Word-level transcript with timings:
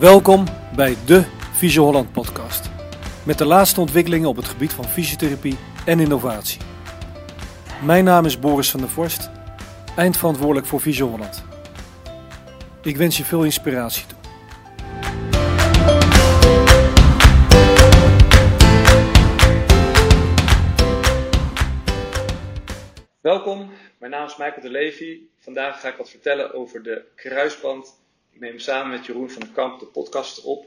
Welkom 0.00 0.44
bij 0.76 0.96
de 1.06 1.24
Visio 1.52 1.84
Holland 1.84 2.12
podcast. 2.12 2.70
Met 3.26 3.38
de 3.38 3.44
laatste 3.44 3.80
ontwikkelingen 3.80 4.28
op 4.28 4.36
het 4.36 4.48
gebied 4.48 4.72
van 4.72 4.84
fysiotherapie 4.84 5.58
en 5.86 6.00
innovatie. 6.00 6.60
Mijn 7.84 8.04
naam 8.04 8.24
is 8.24 8.38
Boris 8.38 8.70
van 8.70 8.80
der 8.80 8.88
Vorst, 8.88 9.30
eindverantwoordelijk 9.96 10.66
voor 10.66 10.80
Visio 10.80 11.08
Holland. 11.08 11.44
Ik 12.82 12.96
wens 12.96 13.16
je 13.16 13.24
veel 13.24 13.44
inspiratie 13.44 14.06
toe. 14.06 14.18
Welkom, 23.20 23.70
mijn 23.98 24.12
naam 24.12 24.26
is 24.26 24.36
Michael 24.36 24.62
de 24.62 24.70
Levy. 24.70 25.20
Vandaag 25.38 25.80
ga 25.80 25.88
ik 25.88 25.96
wat 25.96 26.10
vertellen 26.10 26.54
over 26.54 26.82
de 26.82 27.04
kruisband. 27.14 27.99
Neem 28.40 28.58
samen 28.58 28.90
met 28.90 29.06
Jeroen 29.06 29.30
van 29.30 29.40
den 29.40 29.52
Kamp 29.52 29.80
de 29.80 29.86
podcast 29.86 30.42
op. 30.44 30.66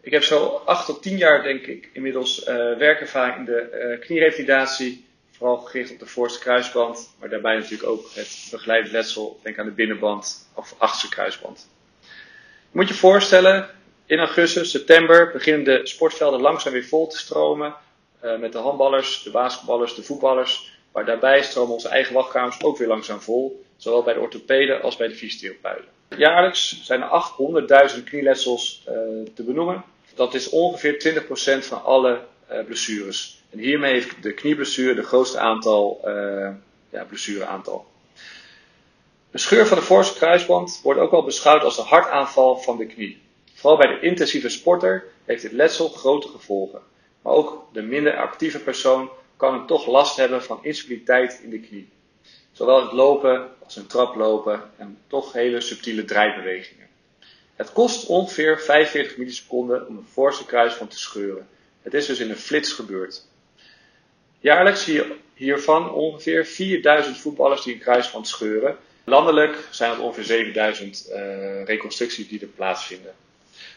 Ik 0.00 0.12
heb 0.12 0.22
zo 0.22 0.46
8 0.64 0.86
tot 0.86 1.02
10 1.02 1.16
jaar, 1.16 1.42
denk 1.42 1.66
ik, 1.66 1.90
inmiddels 1.92 2.40
uh, 2.40 2.46
werkervaring 2.76 3.36
in 3.36 3.44
de 3.44 3.90
uh, 3.94 4.00
knierevalidatie. 4.00 5.06
Vooral 5.30 5.56
gericht 5.56 5.92
op 5.92 5.98
de 5.98 6.06
voorste 6.06 6.38
kruisband, 6.38 7.14
maar 7.20 7.28
daarbij 7.28 7.56
natuurlijk 7.56 7.88
ook 7.88 8.10
het 8.14 8.48
begeleid 8.50 8.90
letsel. 8.90 9.40
Denk 9.42 9.58
aan 9.58 9.66
de 9.66 9.72
binnenband 9.72 10.48
of 10.54 10.74
achterste 10.78 11.08
kruisband. 11.08 11.68
Je 12.00 12.08
moet 12.72 12.88
je 12.88 12.94
voorstellen, 12.94 13.70
in 14.06 14.18
augustus, 14.18 14.70
september 14.70 15.30
beginnen 15.32 15.64
de 15.64 15.86
sportvelden 15.86 16.40
langzaam 16.40 16.72
weer 16.72 16.84
vol 16.84 17.06
te 17.06 17.18
stromen. 17.18 17.74
Uh, 18.24 18.38
met 18.38 18.52
de 18.52 18.58
handballers, 18.58 19.22
de 19.22 19.30
basketballers, 19.30 19.94
de 19.94 20.02
voetballers. 20.02 20.78
Maar 20.92 21.04
daarbij 21.04 21.42
stromen 21.42 21.74
onze 21.74 21.88
eigen 21.88 22.14
wachtkamers 22.14 22.62
ook 22.62 22.78
weer 22.78 22.88
langzaam 22.88 23.20
vol, 23.20 23.64
zowel 23.76 24.02
bij 24.02 24.14
de 24.14 24.20
orthopeden 24.20 24.82
als 24.82 24.96
bij 24.96 25.08
de 25.08 25.14
fysiotherapeuten. 25.14 25.95
Jaarlijks 26.08 26.84
zijn 26.84 27.02
er 27.02 27.90
800.000 27.96 28.04
knieletsels 28.04 28.84
uh, 28.88 28.94
te 29.34 29.42
benoemen. 29.42 29.84
Dat 30.14 30.34
is 30.34 30.48
ongeveer 30.48 31.24
20% 31.62 31.66
van 31.66 31.84
alle 31.84 32.20
uh, 32.52 32.64
blessures. 32.64 33.42
En 33.50 33.58
hiermee 33.58 33.92
heeft 33.92 34.22
de 34.22 34.34
knieblessure 34.34 34.94
de 34.94 35.02
grootste 35.02 35.38
aantal 35.38 36.00
uh, 36.04 36.48
ja, 36.90 37.04
blessureaantal. 37.04 37.86
Een 39.30 39.38
scheur 39.38 39.66
van 39.66 39.78
de 39.78 39.84
voorste 39.84 40.18
kruisband 40.18 40.80
wordt 40.82 41.00
ook 41.00 41.10
wel 41.10 41.24
beschouwd 41.24 41.62
als 41.62 41.76
de 41.76 41.82
hartaanval 41.82 42.56
van 42.56 42.76
de 42.76 42.86
knie. 42.86 43.22
Vooral 43.54 43.78
bij 43.78 43.88
de 43.88 44.00
intensieve 44.00 44.48
sporter 44.48 45.04
heeft 45.24 45.42
dit 45.42 45.52
letsel 45.52 45.88
grote 45.88 46.28
gevolgen. 46.28 46.80
Maar 47.22 47.32
ook 47.32 47.68
de 47.72 47.82
minder 47.82 48.16
actieve 48.16 48.58
persoon 48.58 49.10
kan 49.36 49.54
hem 49.54 49.66
toch 49.66 49.86
last 49.86 50.16
hebben 50.16 50.42
van 50.42 50.58
instabiliteit 50.62 51.40
in 51.42 51.50
de 51.50 51.60
knie. 51.60 51.88
Zowel 52.56 52.82
het 52.82 52.92
lopen 52.92 53.48
als 53.64 53.76
een 53.76 53.86
trap 53.86 54.14
lopen 54.14 54.70
en 54.76 54.98
toch 55.06 55.32
hele 55.32 55.60
subtiele 55.60 56.04
draaibewegingen. 56.04 56.86
Het 57.56 57.72
kost 57.72 58.06
ongeveer 58.06 58.60
45 58.60 59.16
milliseconden 59.16 59.86
om 59.88 59.96
een 59.96 60.06
voorste 60.12 60.46
kruisband 60.46 60.90
te 60.90 60.98
scheuren. 60.98 61.48
Het 61.82 61.94
is 61.94 62.06
dus 62.06 62.18
in 62.18 62.30
een 62.30 62.36
flits 62.36 62.72
gebeurd. 62.72 63.26
Jaarlijks 64.40 64.84
zie 64.84 64.94
je 64.94 65.16
hiervan 65.34 65.92
ongeveer 65.92 66.46
4000 66.46 67.18
voetballers 67.18 67.62
die 67.62 67.74
een 67.74 67.80
kruisband 67.80 68.28
scheuren. 68.28 68.76
Landelijk 69.04 69.68
zijn 69.70 69.90
het 69.90 70.00
ongeveer 70.00 70.24
7000 70.24 71.06
uh, 71.08 71.64
reconstructies 71.64 72.28
die 72.28 72.40
er 72.40 72.46
plaatsvinden. 72.46 73.14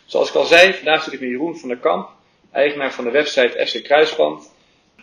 Zoals 0.06 0.30
ik 0.30 0.36
al 0.36 0.46
zei, 0.46 0.74
vandaag 0.74 1.04
zit 1.04 1.14
ik 1.14 1.20
met 1.20 1.30
Jeroen 1.30 1.58
van 1.58 1.70
der 1.70 1.78
Kamp, 1.78 2.10
eigenaar 2.52 2.94
van 2.94 3.04
de 3.04 3.12
website 3.12 3.66
FC 3.68 3.84
Kruisband. 3.84 4.52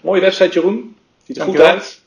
Mooie 0.03 0.21
website 0.21 0.53
Jeroen, 0.53 0.97
ziet 1.25 1.37
er 1.37 1.45
goed 1.45 1.61
uit. 1.61 2.05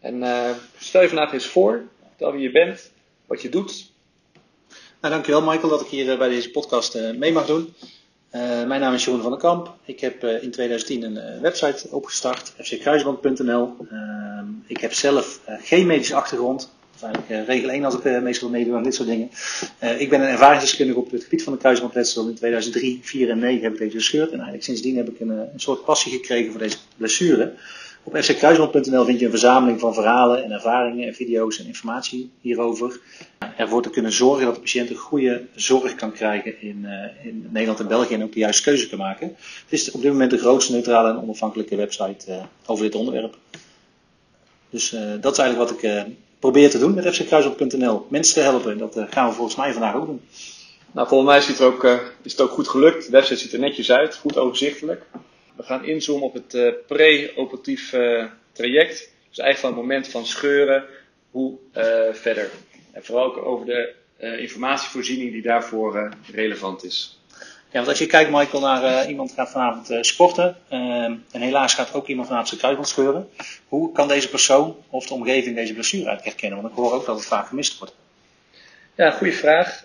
En 0.00 0.22
uh, 0.22 0.50
stel 0.78 1.02
je 1.02 1.08
vandaag 1.08 1.32
eens 1.32 1.46
voor, 1.46 1.82
vertel 2.08 2.32
wie 2.32 2.42
je 2.42 2.50
bent, 2.50 2.90
wat 3.26 3.42
je 3.42 3.48
doet. 3.48 3.90
Nou, 5.00 5.14
dankjewel 5.14 5.42
Michael 5.42 5.68
dat 5.68 5.80
ik 5.80 5.86
hier 5.86 6.12
uh, 6.12 6.18
bij 6.18 6.28
deze 6.28 6.50
podcast 6.50 6.96
uh, 6.96 7.10
mee 7.10 7.32
mag 7.32 7.46
doen. 7.46 7.74
mijn 8.66 8.80
naam 8.80 8.94
is 8.94 9.04
Jeroen 9.04 9.22
van 9.22 9.30
der 9.30 9.40
Kamp. 9.40 9.74
Ik 9.84 10.00
heb 10.00 10.24
in 10.24 10.50
2010 10.50 11.02
een 11.02 11.40
website 11.40 11.88
opgestart, 11.90 12.52
fckruisband.nl. 12.58 13.76
Ik 14.66 14.80
heb 14.80 14.92
zelf 14.92 15.40
geen 15.46 15.86
medische 15.86 16.14
achtergrond. 16.14 16.76
Dat 17.00 17.10
eigenlijk 17.10 17.48
regel 17.48 17.70
1 17.70 17.84
als 17.84 17.94
ik 17.94 18.22
meestal 18.22 18.48
meedoe 18.48 18.76
aan 18.76 18.82
dit 18.82 18.94
soort 18.94 19.08
dingen. 19.08 19.30
ik 19.98 20.08
ben 20.08 20.20
een 20.20 20.28
ervaringsdeskundige 20.28 20.98
op 20.98 21.10
het 21.10 21.22
gebied 21.22 21.42
van 21.42 21.52
de 21.52 21.58
kruisbandletsel. 21.58 22.28
In 22.28 22.34
2003, 22.34 23.00
4 23.02 23.30
en 23.30 23.38
9 23.38 23.62
heb 23.62 23.72
ik 23.72 23.78
deze 23.78 23.96
gescheurd. 23.96 24.28
En 24.28 24.34
eigenlijk 24.34 24.64
sindsdien 24.64 24.96
heb 24.96 25.08
ik 25.08 25.20
een, 25.20 25.30
een 25.30 25.60
soort 25.60 25.84
passie 25.84 26.12
gekregen 26.12 26.50
voor 26.50 26.60
deze 26.60 26.76
blessure. 26.96 27.54
Op 28.08 28.16
fckruisband.nl 28.16 29.04
vind 29.04 29.18
je 29.18 29.24
een 29.24 29.30
verzameling 29.30 29.80
van 29.80 29.94
verhalen 29.94 30.44
en 30.44 30.52
ervaringen 30.52 31.06
en 31.06 31.14
video's 31.14 31.58
en 31.58 31.66
informatie 31.66 32.30
hierover. 32.40 33.00
Ervoor 33.56 33.82
te 33.82 33.90
kunnen 33.90 34.12
zorgen 34.12 34.44
dat 34.44 34.54
de 34.54 34.60
patiënt 34.60 34.90
een 34.90 34.96
goede 34.96 35.46
zorg 35.54 35.94
kan 35.94 36.12
krijgen 36.12 36.60
in, 36.60 36.78
uh, 36.82 37.26
in 37.26 37.46
Nederland 37.50 37.80
en 37.80 37.88
België 37.88 38.14
en 38.14 38.22
ook 38.22 38.32
de 38.32 38.38
juiste 38.38 38.62
keuze 38.62 38.88
kan 38.88 38.98
maken. 38.98 39.26
Het 39.28 39.72
is 39.72 39.90
op 39.90 40.02
dit 40.02 40.12
moment 40.12 40.30
de 40.30 40.38
grootste 40.38 40.72
neutrale 40.72 41.10
en 41.10 41.22
onafhankelijke 41.22 41.76
website 41.76 42.30
uh, 42.30 42.36
over 42.66 42.84
dit 42.84 42.94
onderwerp. 42.94 43.36
Dus 44.70 44.92
uh, 44.92 45.00
dat 45.20 45.32
is 45.32 45.38
eigenlijk 45.38 45.70
wat 45.70 45.82
ik 45.82 46.06
probeer 46.38 46.70
te 46.70 46.78
doen 46.78 46.94
met 46.94 47.14
fckruisband.nl. 47.14 48.06
Mensen 48.08 48.34
te 48.34 48.40
helpen. 48.40 48.78
Dat 48.78 48.96
gaan 49.10 49.28
we 49.28 49.34
volgens 49.34 49.56
mij 49.56 49.72
vandaag 49.72 49.94
ook 49.94 50.06
doen. 50.06 50.20
Nou, 50.92 51.08
volgens 51.08 51.30
mij 51.30 51.38
is 51.38 51.46
het, 51.46 51.60
ook, 51.60 51.84
is 52.22 52.32
het 52.32 52.40
ook 52.40 52.50
goed 52.50 52.68
gelukt. 52.68 53.04
De 53.04 53.10
website 53.10 53.36
ziet 53.36 53.52
er 53.52 53.58
netjes 53.58 53.90
uit, 53.90 54.16
goed 54.16 54.36
overzichtelijk. 54.36 55.06
We 55.58 55.64
gaan 55.64 55.84
inzoomen 55.84 56.26
op 56.26 56.34
het 56.34 56.54
uh, 56.54 56.72
pre-operatief 56.86 57.92
uh, 57.92 58.24
traject. 58.52 59.10
Dus 59.28 59.38
eigenlijk 59.38 59.58
van 59.58 59.68
het 59.68 59.78
moment 59.78 60.08
van 60.08 60.26
scheuren, 60.26 60.84
hoe 61.30 61.58
uh, 61.76 61.84
verder. 62.12 62.50
En 62.92 63.04
vooral 63.04 63.24
ook 63.24 63.36
over 63.36 63.66
de 63.66 63.94
informatievoorziening 64.38 65.32
die 65.32 65.42
daarvoor 65.42 66.08
relevant 66.32 66.84
is. 66.84 67.20
Ja, 67.38 67.72
want 67.72 67.88
als 67.88 67.98
je 67.98 68.06
kijkt, 68.06 68.30
Michael, 68.30 68.62
naar 68.62 69.08
iemand 69.08 69.32
gaat 69.32 69.50
vanavond 69.50 70.06
sporten. 70.06 70.56
en 70.68 71.24
helaas 71.30 71.74
gaat 71.74 71.94
ook 71.94 72.06
iemand 72.06 72.26
vanavond 72.26 72.48
zijn 72.48 72.60
kruisband 72.60 72.88
scheuren. 72.88 73.28
Hoe 73.68 73.92
kan 73.92 74.08
deze 74.08 74.28
persoon 74.28 74.76
of 74.90 75.06
de 75.06 75.14
omgeving 75.14 75.56
deze 75.56 75.72
blessure 75.72 76.08
uit 76.08 76.24
herkennen? 76.24 76.62
Want 76.62 76.72
ik 76.72 76.78
hoor 76.78 76.92
ook 76.92 77.06
dat 77.06 77.16
het 77.16 77.26
vaak 77.26 77.46
gemist 77.46 77.78
wordt. 77.78 77.94
Ja, 78.94 79.10
goede 79.10 79.32
vraag. 79.32 79.84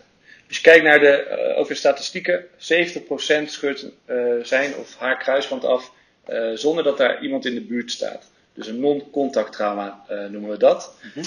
Als 0.54 0.62
je 0.62 0.70
kijkt 0.70 0.86
naar 0.86 1.00
de, 1.00 1.48
uh, 1.52 1.60
over 1.60 1.74
de 1.74 1.80
statistieken, 1.80 2.46
70% 2.58 3.46
scheurt 3.46 3.86
uh, 4.08 4.44
zijn 4.44 4.76
of 4.76 4.96
haar 4.98 5.18
kruisband 5.18 5.66
af 5.66 5.92
uh, 6.30 6.52
zonder 6.54 6.84
dat 6.84 6.98
daar 6.98 7.22
iemand 7.22 7.46
in 7.46 7.54
de 7.54 7.62
buurt 7.62 7.92
staat. 7.92 8.32
Dus 8.54 8.68
een 8.68 8.80
non-contact 8.80 9.54
trauma 9.54 10.06
noemen 10.30 10.50
we 10.50 10.58
dat. 10.58 10.96
Mm 11.02 11.12
-hmm. 11.14 11.24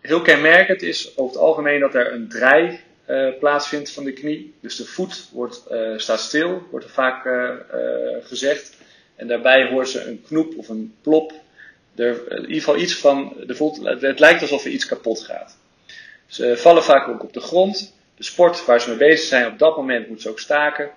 Heel 0.00 0.22
kenmerkend 0.22 0.82
is 0.82 1.16
over 1.16 1.32
het 1.32 1.42
algemeen 1.42 1.80
dat 1.80 1.94
er 1.94 2.12
een 2.12 2.28
draai 2.28 2.80
plaatsvindt 3.40 3.92
van 3.92 4.04
de 4.04 4.12
knie. 4.12 4.54
Dus 4.60 4.76
de 4.76 4.84
voet 4.84 5.28
wordt, 5.32 5.62
staat 5.96 6.20
stil, 6.20 6.62
wordt 6.70 6.84
er 6.84 6.92
vaak 6.92 7.28
gezegd. 8.22 8.76
En 9.16 9.26
daarbij 9.26 9.68
hoort 9.68 9.88
ze 9.88 10.04
een 10.04 10.22
knoep 10.26 10.58
of 10.58 10.68
een 10.68 10.94
plop. 11.02 11.32
Er, 11.94 12.30
in 12.30 12.40
ieder 12.40 12.54
geval 12.54 12.76
iets 12.76 12.94
van, 12.94 13.36
de 13.46 13.54
voet, 13.54 14.00
het 14.00 14.20
lijkt 14.20 14.40
alsof 14.40 14.64
er 14.64 14.70
iets 14.70 14.86
kapot 14.86 15.20
gaat. 15.20 15.56
Ze 16.26 16.56
vallen 16.56 16.84
vaak 16.84 17.08
ook 17.08 17.22
op 17.22 17.32
de 17.32 17.40
grond 17.40 17.94
de 18.16 18.24
sport 18.24 18.64
waar 18.64 18.80
ze 18.80 18.88
mee 18.88 18.98
bezig 18.98 19.26
zijn, 19.26 19.46
op 19.46 19.58
dat 19.58 19.76
moment 19.76 20.06
moeten 20.06 20.22
ze 20.22 20.30
ook 20.30 20.38
staken. 20.38 20.90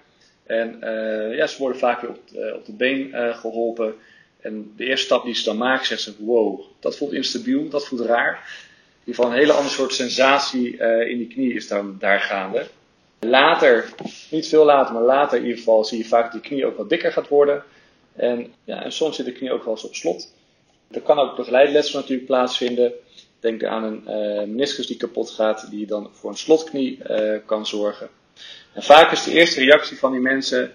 En 0.45 0.79
uh, 0.83 1.35
ja, 1.35 1.47
ze 1.47 1.57
worden 1.57 1.79
vaak 1.79 2.01
weer 2.01 2.09
op, 2.09 2.19
uh, 2.35 2.53
op 2.55 2.65
de 2.65 2.73
been 2.73 3.07
uh, 3.07 3.37
geholpen. 3.37 3.95
En 4.41 4.73
de 4.75 4.85
eerste 4.85 5.05
stap 5.05 5.25
die 5.25 5.35
ze 5.35 5.43
dan 5.43 5.57
maken, 5.57 5.85
zegt 5.85 6.01
ze: 6.01 6.13
Wow, 6.17 6.61
dat 6.79 6.97
voelt 6.97 7.13
instabiel, 7.13 7.69
dat 7.69 7.87
voelt 7.87 8.01
raar. 8.01 8.31
In 8.31 9.05
ieder 9.05 9.15
geval 9.15 9.31
een 9.31 9.37
hele 9.37 9.53
ander 9.53 9.71
soort 9.71 9.93
sensatie 9.93 10.77
in 11.07 11.17
die 11.17 11.27
knie 11.27 11.53
is 11.53 11.67
dan 11.67 11.95
daar 11.99 12.19
gaande. 12.19 12.67
Later, 13.19 13.93
niet 14.31 14.47
veel 14.47 14.65
later, 14.65 14.93
maar 14.93 15.03
later 15.03 15.37
in 15.37 15.43
ieder 15.43 15.57
geval, 15.57 15.85
zie 15.85 15.97
je 15.97 16.05
vaak 16.05 16.23
dat 16.23 16.31
die 16.31 16.41
knie 16.41 16.65
ook 16.65 16.77
wat 16.77 16.89
dikker 16.89 17.11
gaat 17.11 17.27
worden. 17.27 17.63
En, 18.15 18.53
ja, 18.63 18.83
en 18.83 18.91
soms 18.91 19.15
zit 19.15 19.25
de 19.25 19.31
knie 19.31 19.51
ook 19.51 19.63
wel 19.63 19.73
eens 19.73 19.83
op 19.83 19.95
slot. 19.95 20.33
Er 20.91 21.01
kan 21.01 21.19
ook 21.19 21.35
begeleidletsel 21.35 21.99
natuurlijk 21.99 22.27
plaatsvinden. 22.27 22.93
Denk 23.39 23.63
aan 23.63 23.83
een 23.83 24.03
uh, 24.05 24.47
meniscus 24.47 24.87
die 24.87 24.97
kapot 24.97 25.29
gaat, 25.29 25.69
die 25.69 25.85
dan 25.85 26.09
voor 26.13 26.29
een 26.29 26.37
slotknie 26.37 26.99
uh, 27.09 27.37
kan 27.45 27.65
zorgen. 27.65 28.09
En 28.73 28.83
vaak 28.83 29.11
is 29.11 29.23
de 29.23 29.31
eerste 29.31 29.59
reactie 29.59 29.97
van 29.97 30.11
die 30.11 30.21
mensen: 30.21 30.73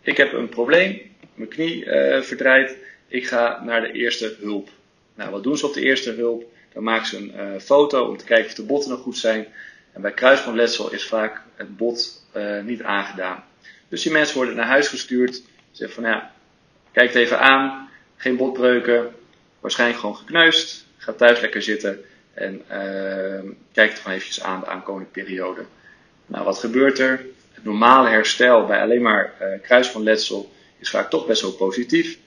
ik 0.00 0.16
heb 0.16 0.32
een 0.32 0.48
probleem, 0.48 1.00
mijn 1.34 1.48
knie 1.48 1.84
uh, 1.84 2.20
verdraait, 2.20 2.76
ik 3.08 3.26
ga 3.26 3.62
naar 3.64 3.80
de 3.80 3.92
eerste 3.92 4.36
hulp. 4.40 4.68
Nou, 5.14 5.30
wat 5.30 5.42
doen 5.42 5.56
ze 5.56 5.66
op 5.66 5.74
de 5.74 5.82
eerste 5.82 6.10
hulp? 6.10 6.44
Dan 6.72 6.82
maken 6.82 7.06
ze 7.06 7.32
een 7.32 7.60
foto 7.60 8.08
om 8.08 8.16
te 8.16 8.24
kijken 8.24 8.46
of 8.46 8.54
de 8.54 8.62
botten 8.62 8.90
nog 8.90 9.00
goed 9.00 9.18
zijn. 9.18 9.46
En 9.92 10.00
bij 10.00 10.12
kruisbandletsel 10.12 10.92
is 10.92 11.06
vaak 11.06 11.42
het 11.54 11.76
bot 11.76 12.24
niet 12.64 12.82
aangedaan. 12.82 13.44
Dus 13.88 14.02
die 14.02 14.12
mensen 14.12 14.36
worden 14.36 14.56
naar 14.56 14.66
huis 14.66 14.88
gestuurd. 14.88 15.42
Zeggen 15.70 16.02
van 16.02 16.10
ja, 16.10 16.32
kijk 16.92 17.06
het 17.06 17.16
even 17.16 17.40
aan, 17.40 17.90
geen 18.16 18.36
botbreuken, 18.36 19.14
waarschijnlijk 19.60 20.00
gewoon 20.00 20.16
gekneusd. 20.16 20.86
Ga 21.00 21.12
thuis 21.12 21.40
lekker 21.40 21.62
zitten 21.62 22.04
en 22.34 22.62
uh, 22.70 23.50
kijk 23.72 23.90
het 23.90 23.98
gewoon 23.98 24.16
eventjes 24.16 24.42
aan 24.42 24.60
de 24.60 24.66
aankomende 24.66 25.08
periode. 25.08 25.60
Nou, 26.26 26.44
wat 26.44 26.58
gebeurt 26.58 26.98
er? 26.98 27.24
Het 27.52 27.64
normale 27.64 28.08
herstel 28.08 28.66
bij 28.66 28.80
alleen 28.80 29.02
maar 29.02 29.34
uh, 29.42 29.48
kruisbandletsel 29.62 30.52
is 30.78 30.90
vaak 30.90 31.10
toch 31.10 31.26
best 31.26 31.42
wel 31.42 31.52
positief. 31.52 32.18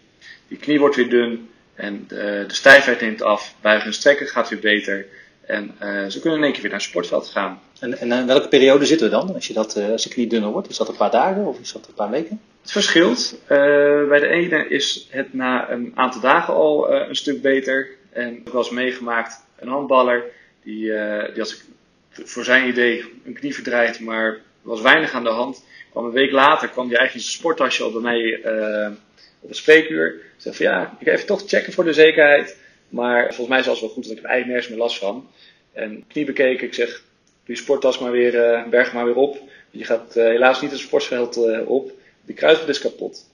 Die 0.47 0.57
knie 0.57 0.79
wordt 0.79 0.95
weer 0.95 1.09
dun 1.09 1.49
en 1.75 2.05
de, 2.07 2.43
de 2.47 2.53
stijfheid 2.53 3.01
neemt 3.01 3.21
af, 3.21 3.55
buigen 3.61 3.87
en 3.87 3.93
strekken 3.93 4.27
gaat 4.27 4.49
weer 4.49 4.59
beter. 4.59 5.05
En 5.45 5.75
ze 6.11 6.19
kunnen 6.19 6.39
in 6.39 6.43
één 6.43 6.53
keer 6.53 6.61
weer 6.61 6.71
naar 6.71 6.79
het 6.79 6.89
sportveld 6.89 7.27
gaan. 7.27 7.61
En, 7.79 7.97
en 7.97 8.11
in 8.11 8.27
welke 8.27 8.47
periode 8.47 8.85
zitten 8.85 9.09
we 9.09 9.15
dan, 9.15 9.33
als, 9.33 9.47
je 9.47 9.53
dat, 9.53 9.75
als 9.75 10.03
de 10.03 10.09
knie 10.09 10.27
dunner 10.27 10.51
wordt? 10.51 10.69
Is 10.69 10.77
dat 10.77 10.89
een 10.89 10.95
paar 10.95 11.11
dagen 11.11 11.45
of 11.45 11.59
is 11.59 11.71
dat 11.71 11.87
een 11.87 11.93
paar 11.93 12.09
weken? 12.09 12.41
Het 12.61 12.71
verschilt. 12.71 13.35
bij 14.07 14.19
de 14.19 14.27
ene 14.27 14.67
is 14.67 15.07
het 15.09 15.33
na 15.33 15.71
een 15.71 15.91
aantal 15.95 16.21
dagen 16.21 16.53
al 16.53 16.91
een 16.91 17.15
stuk 17.15 17.41
beter. 17.41 17.89
En 18.13 18.37
ik 18.37 18.49
was 18.49 18.69
meegemaakt, 18.69 19.45
een 19.59 19.67
handballer, 19.67 20.23
die, 20.63 20.85
die 21.33 21.41
had 21.41 21.63
voor 22.09 22.43
zijn 22.43 22.67
idee 22.67 23.03
een 23.25 23.33
knie 23.33 23.53
verdraaid, 23.53 23.99
maar 23.99 24.41
was 24.63 24.81
weinig 24.81 25.13
aan 25.13 25.23
de 25.23 25.29
hand. 25.29 25.63
Kwam 25.91 26.05
een 26.05 26.11
week 26.11 26.31
later 26.31 26.69
kwam 26.69 26.87
hij 26.87 26.97
eigenlijk 26.97 27.27
zijn 27.27 27.37
sporttasje 27.37 27.83
al 27.83 27.91
bij 27.91 28.01
mij 28.01 28.21
uh, 28.21 28.91
op 29.39 29.47
het 29.47 29.57
spreekuur. 29.57 30.13
Ik 30.13 30.21
zei 30.37 30.55
van 30.55 30.65
ja, 30.65 30.97
ik 30.99 31.07
ga 31.07 31.13
even 31.13 31.25
toch 31.25 31.43
checken 31.45 31.73
voor 31.73 31.83
de 31.83 31.93
zekerheid. 31.93 32.57
Maar 32.89 33.25
volgens 33.25 33.47
mij 33.47 33.59
is 33.59 33.65
het 33.65 33.79
wel 33.79 33.89
goed, 33.89 34.03
dat 34.03 34.11
ik 34.11 34.17
heb 34.21 34.25
eigenlijk 34.25 34.47
nergens 34.47 34.67
meer 34.67 34.85
last 34.85 34.97
van. 34.97 35.29
En 35.71 36.03
knie 36.07 36.25
bekeken, 36.25 36.67
ik 36.67 36.73
zeg, 36.73 36.89
doe 37.45 37.55
je 37.55 37.61
sporttas 37.61 37.99
maar 37.99 38.11
weer, 38.11 38.35
uh, 38.35 38.67
berg 38.67 38.93
maar 38.93 39.05
weer 39.05 39.15
op. 39.15 39.37
Je 39.71 39.85
gaat 39.85 40.17
uh, 40.17 40.23
helaas 40.23 40.61
niet 40.61 40.71
het 40.71 40.79
sportveld 40.79 41.65
op. 41.65 41.91
De 42.25 42.33
kruisband 42.33 42.69
is 42.69 42.79
kapot. 42.79 43.29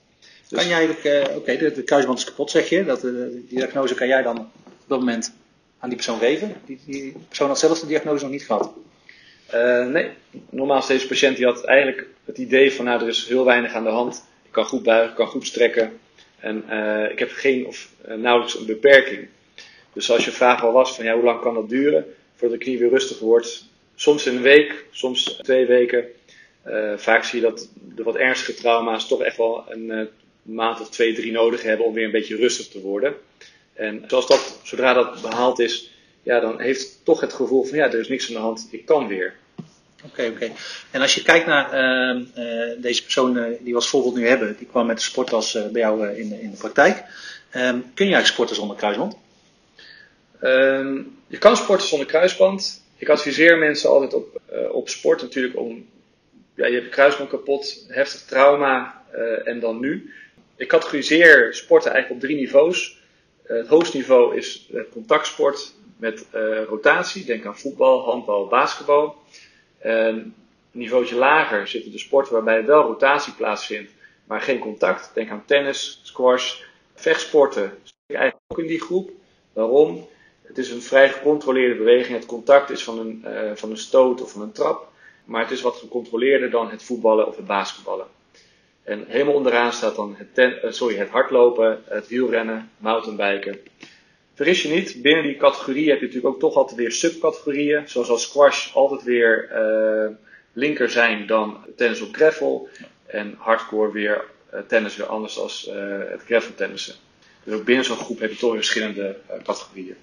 Dus... 0.48 0.58
Kan 0.58 0.68
jij 0.68 0.76
eigenlijk, 0.76 1.36
oké, 1.36 1.56
de, 1.56 1.72
de, 1.72 1.82
kruisband 1.82 2.18
is 2.18 2.24
kapot 2.24 2.50
zeg 2.50 2.68
je. 2.68 2.84
Dat, 2.84 3.00
die 3.00 3.46
diagnose 3.48 3.94
kan 3.94 4.08
jij 4.08 4.22
dan 4.22 4.50
dat 4.90 4.98
moment 4.98 5.32
aan 5.78 5.88
die 5.88 5.98
persoon 5.98 6.18
geven. 6.18 6.54
Die, 6.66 6.78
die 6.86 7.14
persoon 7.28 7.48
had 7.48 7.58
zelf 7.58 7.80
de 7.80 7.86
diagnose 7.86 8.22
nog 8.22 8.32
niet 8.32 8.46
gehad. 8.46 8.72
Uh, 9.54 9.86
nee, 9.86 10.10
normaal 10.50 10.86
deze 10.86 11.06
patiënt 11.06 11.36
die 11.36 11.46
had 11.46 11.64
eigenlijk 11.64 12.06
het 12.24 12.38
idee 12.38 12.72
van 12.72 12.84
nou 12.84 13.00
er 13.00 13.08
is 13.08 13.26
heel 13.26 13.44
weinig 13.44 13.72
aan 13.72 13.84
de 13.84 13.90
hand. 13.90 14.24
Ik 14.44 14.52
kan 14.52 14.64
goed 14.64 14.82
buigen, 14.82 15.10
ik 15.10 15.16
kan 15.16 15.26
goed 15.26 15.46
strekken 15.46 15.98
en 16.38 16.64
uh, 16.70 17.10
ik 17.10 17.18
heb 17.18 17.30
geen 17.30 17.66
of 17.66 17.88
uh, 18.08 18.14
nauwelijks 18.14 18.58
een 18.58 18.66
beperking. 18.66 19.28
Dus 19.92 20.10
als 20.10 20.24
je 20.24 20.30
vraag 20.30 20.64
al 20.64 20.72
was 20.72 20.94
van 20.94 21.04
ja, 21.04 21.14
hoe 21.14 21.24
lang 21.24 21.40
kan 21.40 21.54
dat 21.54 21.68
duren 21.68 22.04
voordat 22.36 22.58
de 22.58 22.64
knie 22.64 22.78
weer 22.78 22.88
rustig 22.88 23.18
wordt? 23.18 23.68
Soms 23.94 24.26
in 24.26 24.36
een 24.36 24.42
week, 24.42 24.84
soms 24.90 25.24
twee 25.42 25.66
weken. 25.66 26.04
vaak 26.96 27.24
zie 27.24 27.40
je 27.40 27.46
dat 27.46 27.68
de 27.94 28.02
wat 28.02 28.16
ernstige 28.16 28.54
trauma's 28.54 29.08
toch 29.08 29.22
echt 29.22 29.36
wel 29.36 29.64
een 29.68 30.08
maand 30.42 30.80
of 30.80 30.90
twee, 30.90 31.14
drie 31.14 31.32
nodig 31.32 31.62
hebben 31.62 31.86
om 31.86 31.94
weer 31.94 32.04
een 32.04 32.10
beetje 32.10 32.36
rustig 32.36 32.68
te 32.68 32.80
worden. 32.80 33.14
En 33.80 34.04
zoals 34.06 34.26
dat, 34.26 34.58
zodra 34.62 34.92
dat 34.92 35.22
behaald 35.22 35.58
is, 35.58 35.90
ja, 36.22 36.40
dan 36.40 36.60
heeft 36.60 37.04
toch 37.04 37.20
het 37.20 37.32
gevoel 37.32 37.64
van 37.64 37.78
ja, 37.78 37.84
er 37.84 38.00
is 38.00 38.08
niks 38.08 38.28
aan 38.28 38.34
de 38.34 38.40
hand, 38.40 38.68
ik 38.70 38.86
kan 38.86 39.08
weer. 39.08 39.34
Oké, 40.04 40.26
oké. 40.26 40.50
En 40.90 41.00
als 41.00 41.14
je 41.14 41.22
kijkt 41.22 41.46
naar 41.46 41.74
uh, 41.74 42.20
uh, 42.36 42.82
deze 42.82 43.02
persoon 43.02 43.36
uh, 43.36 43.44
die 43.44 43.72
we 43.72 43.74
als 43.74 43.88
voorbeeld 43.88 44.14
nu 44.14 44.26
hebben, 44.26 44.56
die 44.58 44.66
kwam 44.66 44.86
met 44.86 44.96
de 44.96 45.02
sporttas 45.02 45.52
bij 45.72 45.80
jou 45.80 46.08
in, 46.08 46.40
in 46.40 46.50
de 46.50 46.56
praktijk. 46.56 46.96
Um, 46.96 47.92
kun 47.94 48.06
je 48.06 48.14
eigenlijk 48.14 48.26
sporten 48.26 48.56
zonder 48.56 48.76
kruisband? 48.76 49.16
Um, 50.42 51.18
je 51.26 51.38
kan 51.38 51.56
sporten 51.56 51.88
zonder 51.88 52.06
kruisband. 52.06 52.82
Ik 52.96 53.08
adviseer 53.08 53.58
mensen 53.58 53.90
altijd 53.90 54.14
op, 54.14 54.40
op 54.70 54.88
sport 54.88 55.22
natuurlijk 55.22 55.56
om, 55.56 55.88
ja, 56.54 56.66
je 56.66 56.72
hebt 56.72 56.84
je 56.84 56.90
kruisband 56.90 57.30
kapot, 57.30 57.84
heftig 57.88 58.20
trauma 58.20 59.02
en 59.44 59.60
dan 59.60 59.80
nu. 59.80 60.12
Ik 60.56 60.68
categoriseer 60.68 61.54
sporten 61.54 61.92
eigenlijk 61.92 62.22
op 62.22 62.28
drie 62.28 62.40
niveaus. 62.40 62.98
Het 63.56 63.68
hoogste 63.68 63.96
niveau 63.96 64.36
is 64.36 64.70
contactsport, 64.92 65.74
met 65.96 66.26
uh, 66.34 66.64
rotatie. 66.64 67.24
Denk 67.24 67.46
aan 67.46 67.58
voetbal, 67.58 68.04
handbal, 68.04 68.46
basketbal. 68.46 69.16
een 69.80 70.34
niveautje 70.70 71.16
lager 71.16 71.68
zitten 71.68 71.92
de 71.92 71.98
sporten 71.98 72.32
waarbij 72.32 72.64
wel 72.64 72.82
rotatie 72.82 73.32
plaatsvindt, 73.32 73.92
maar 74.24 74.40
geen 74.40 74.58
contact. 74.58 75.10
Denk 75.14 75.30
aan 75.30 75.44
tennis, 75.44 76.00
squash, 76.02 76.62
vechtsporten. 76.94 77.78
Eigenlijk 78.06 78.42
ook 78.48 78.58
in 78.58 78.66
die 78.66 78.80
groep. 78.80 79.10
Waarom? 79.52 80.08
Het 80.42 80.58
is 80.58 80.70
een 80.70 80.82
vrij 80.82 81.10
gecontroleerde 81.10 81.74
beweging. 81.74 82.16
Het 82.16 82.26
contact 82.26 82.70
is 82.70 82.84
van 82.84 82.98
een, 82.98 83.24
van 83.56 83.70
een 83.70 83.76
stoot 83.76 84.22
of 84.22 84.32
van 84.32 84.42
een 84.42 84.52
trap. 84.52 84.88
Maar 85.24 85.42
het 85.42 85.50
is 85.50 85.60
wat 85.60 85.76
gecontroleerder 85.76 86.50
dan 86.50 86.70
het 86.70 86.82
voetballen 86.82 87.26
of 87.26 87.36
het 87.36 87.46
basketballen. 87.46 88.06
En 88.90 89.04
helemaal 89.08 89.34
onderaan 89.34 89.72
staat 89.72 89.96
dan 89.96 90.16
het, 90.18 90.38
uh, 90.64 90.70
sorry, 90.70 90.96
het 90.96 91.08
hardlopen, 91.08 91.82
het 91.84 92.08
wielrennen, 92.08 92.70
mountainbiken. 92.78 93.58
Vergis 94.34 94.62
je 94.62 94.68
niet, 94.68 95.02
binnen 95.02 95.22
die 95.22 95.36
categorie 95.36 95.88
heb 95.88 96.00
je 96.00 96.06
natuurlijk 96.06 96.34
ook 96.34 96.40
toch 96.40 96.54
altijd 96.54 96.78
weer 96.78 96.92
subcategorieën. 96.92 97.88
Zoals 97.88 98.08
als 98.08 98.22
squash 98.22 98.74
altijd 98.74 99.02
weer 99.02 99.50
uh, 99.52 100.16
linker 100.52 100.90
zijn 100.90 101.26
dan 101.26 101.56
tennis 101.76 102.00
op 102.00 102.14
gravel. 102.14 102.68
En 103.06 103.34
hardcore 103.38 103.92
weer 103.92 104.24
uh, 104.54 104.60
tennis 104.66 104.96
weer 104.96 105.06
anders 105.06 105.68
uh, 105.68 105.74
het 106.10 106.22
gravel 106.24 106.54
tennissen. 106.54 106.94
Dus 107.44 107.54
ook 107.54 107.64
binnen 107.64 107.84
zo'n 107.84 107.96
groep 107.96 108.20
heb 108.20 108.30
je 108.30 108.36
toch 108.36 108.54
verschillende 108.54 109.16
categorieën. 109.42 109.96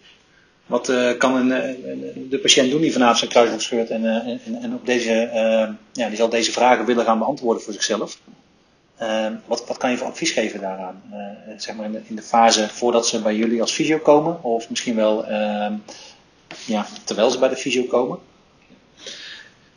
Wat 0.66 0.94
kan 1.18 1.36
een, 1.36 2.28
de 2.30 2.39
patiënt 2.39 2.72
doen 2.72 2.81
die 2.81 2.92
vanavond 2.92 3.18
zijn 3.18 3.30
kruisband 3.30 3.62
scheurt 3.62 3.89
en, 3.89 4.06
en, 4.06 4.56
en 4.62 4.74
op 4.74 4.86
deze, 4.86 5.12
ja, 5.94 6.07
die 6.07 6.18
zal 6.18 6.30
deze 6.30 6.51
vragen 6.51 6.86
willen 6.86 7.06
gaan 7.06 7.19
beantwoorden 7.19 7.63
voor 7.63 7.74
zichzelf? 7.74 8.19
Uh, 9.02 9.32
wat, 9.46 9.68
wat 9.68 9.78
kan 9.78 9.92
je 9.92 9.98
voor 9.98 10.08
advies 10.08 10.32
geven 10.32 10.62
daaraan? 10.62 11.04
Uh, 11.12 11.60
zeg 11.60 11.76
maar 11.76 11.86
in 11.86 11.92
de, 11.92 12.02
in 12.04 12.16
de, 12.16 12.22
fase 12.22 12.70
voordat 12.70 13.08
ze 13.08 13.22
bij 13.22 13.36
jullie 13.36 13.62
als 13.62 13.74
fysio 13.74 13.98
komen, 13.98 14.44
of 14.44 14.70
misschien 14.70 14.96
wel 14.96 15.30
uh, 15.30 15.74
ja, 16.66 16.88
terwijl 17.04 17.30
ze 17.30 17.40
bij 17.40 17.50
de 17.50 17.56
fysio 17.56 17.84
komen? 17.84 18.20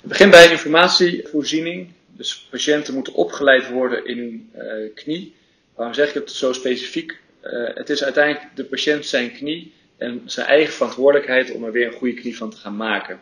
Het 0.01 0.09
begint 0.09 0.31
bij 0.31 0.51
informatievoorziening. 0.51 1.89
Dus 2.07 2.47
patiënten 2.51 2.95
moeten 2.95 3.15
opgeleid 3.15 3.69
worden 3.69 4.07
in 4.07 4.19
hun 4.19 4.51
uh, 4.57 4.95
knie. 4.95 5.35
Waarom 5.75 5.95
zeg 5.95 6.09
ik 6.09 6.15
het 6.15 6.31
zo 6.31 6.53
specifiek? 6.53 7.19
Uh, 7.43 7.75
het 7.75 7.91
is 7.91 8.05
uiteindelijk 8.05 8.47
de 8.55 8.65
patiënt 8.65 9.07
zijn 9.07 9.33
knie 9.33 9.73
en 9.97 10.23
zijn 10.25 10.47
eigen 10.47 10.73
verantwoordelijkheid 10.73 11.51
om 11.51 11.65
er 11.65 11.73
weer 11.73 11.87
een 11.87 11.99
goede 11.99 12.15
knie 12.15 12.37
van 12.37 12.51
te 12.51 12.57
gaan 12.57 12.77
maken. 12.77 13.21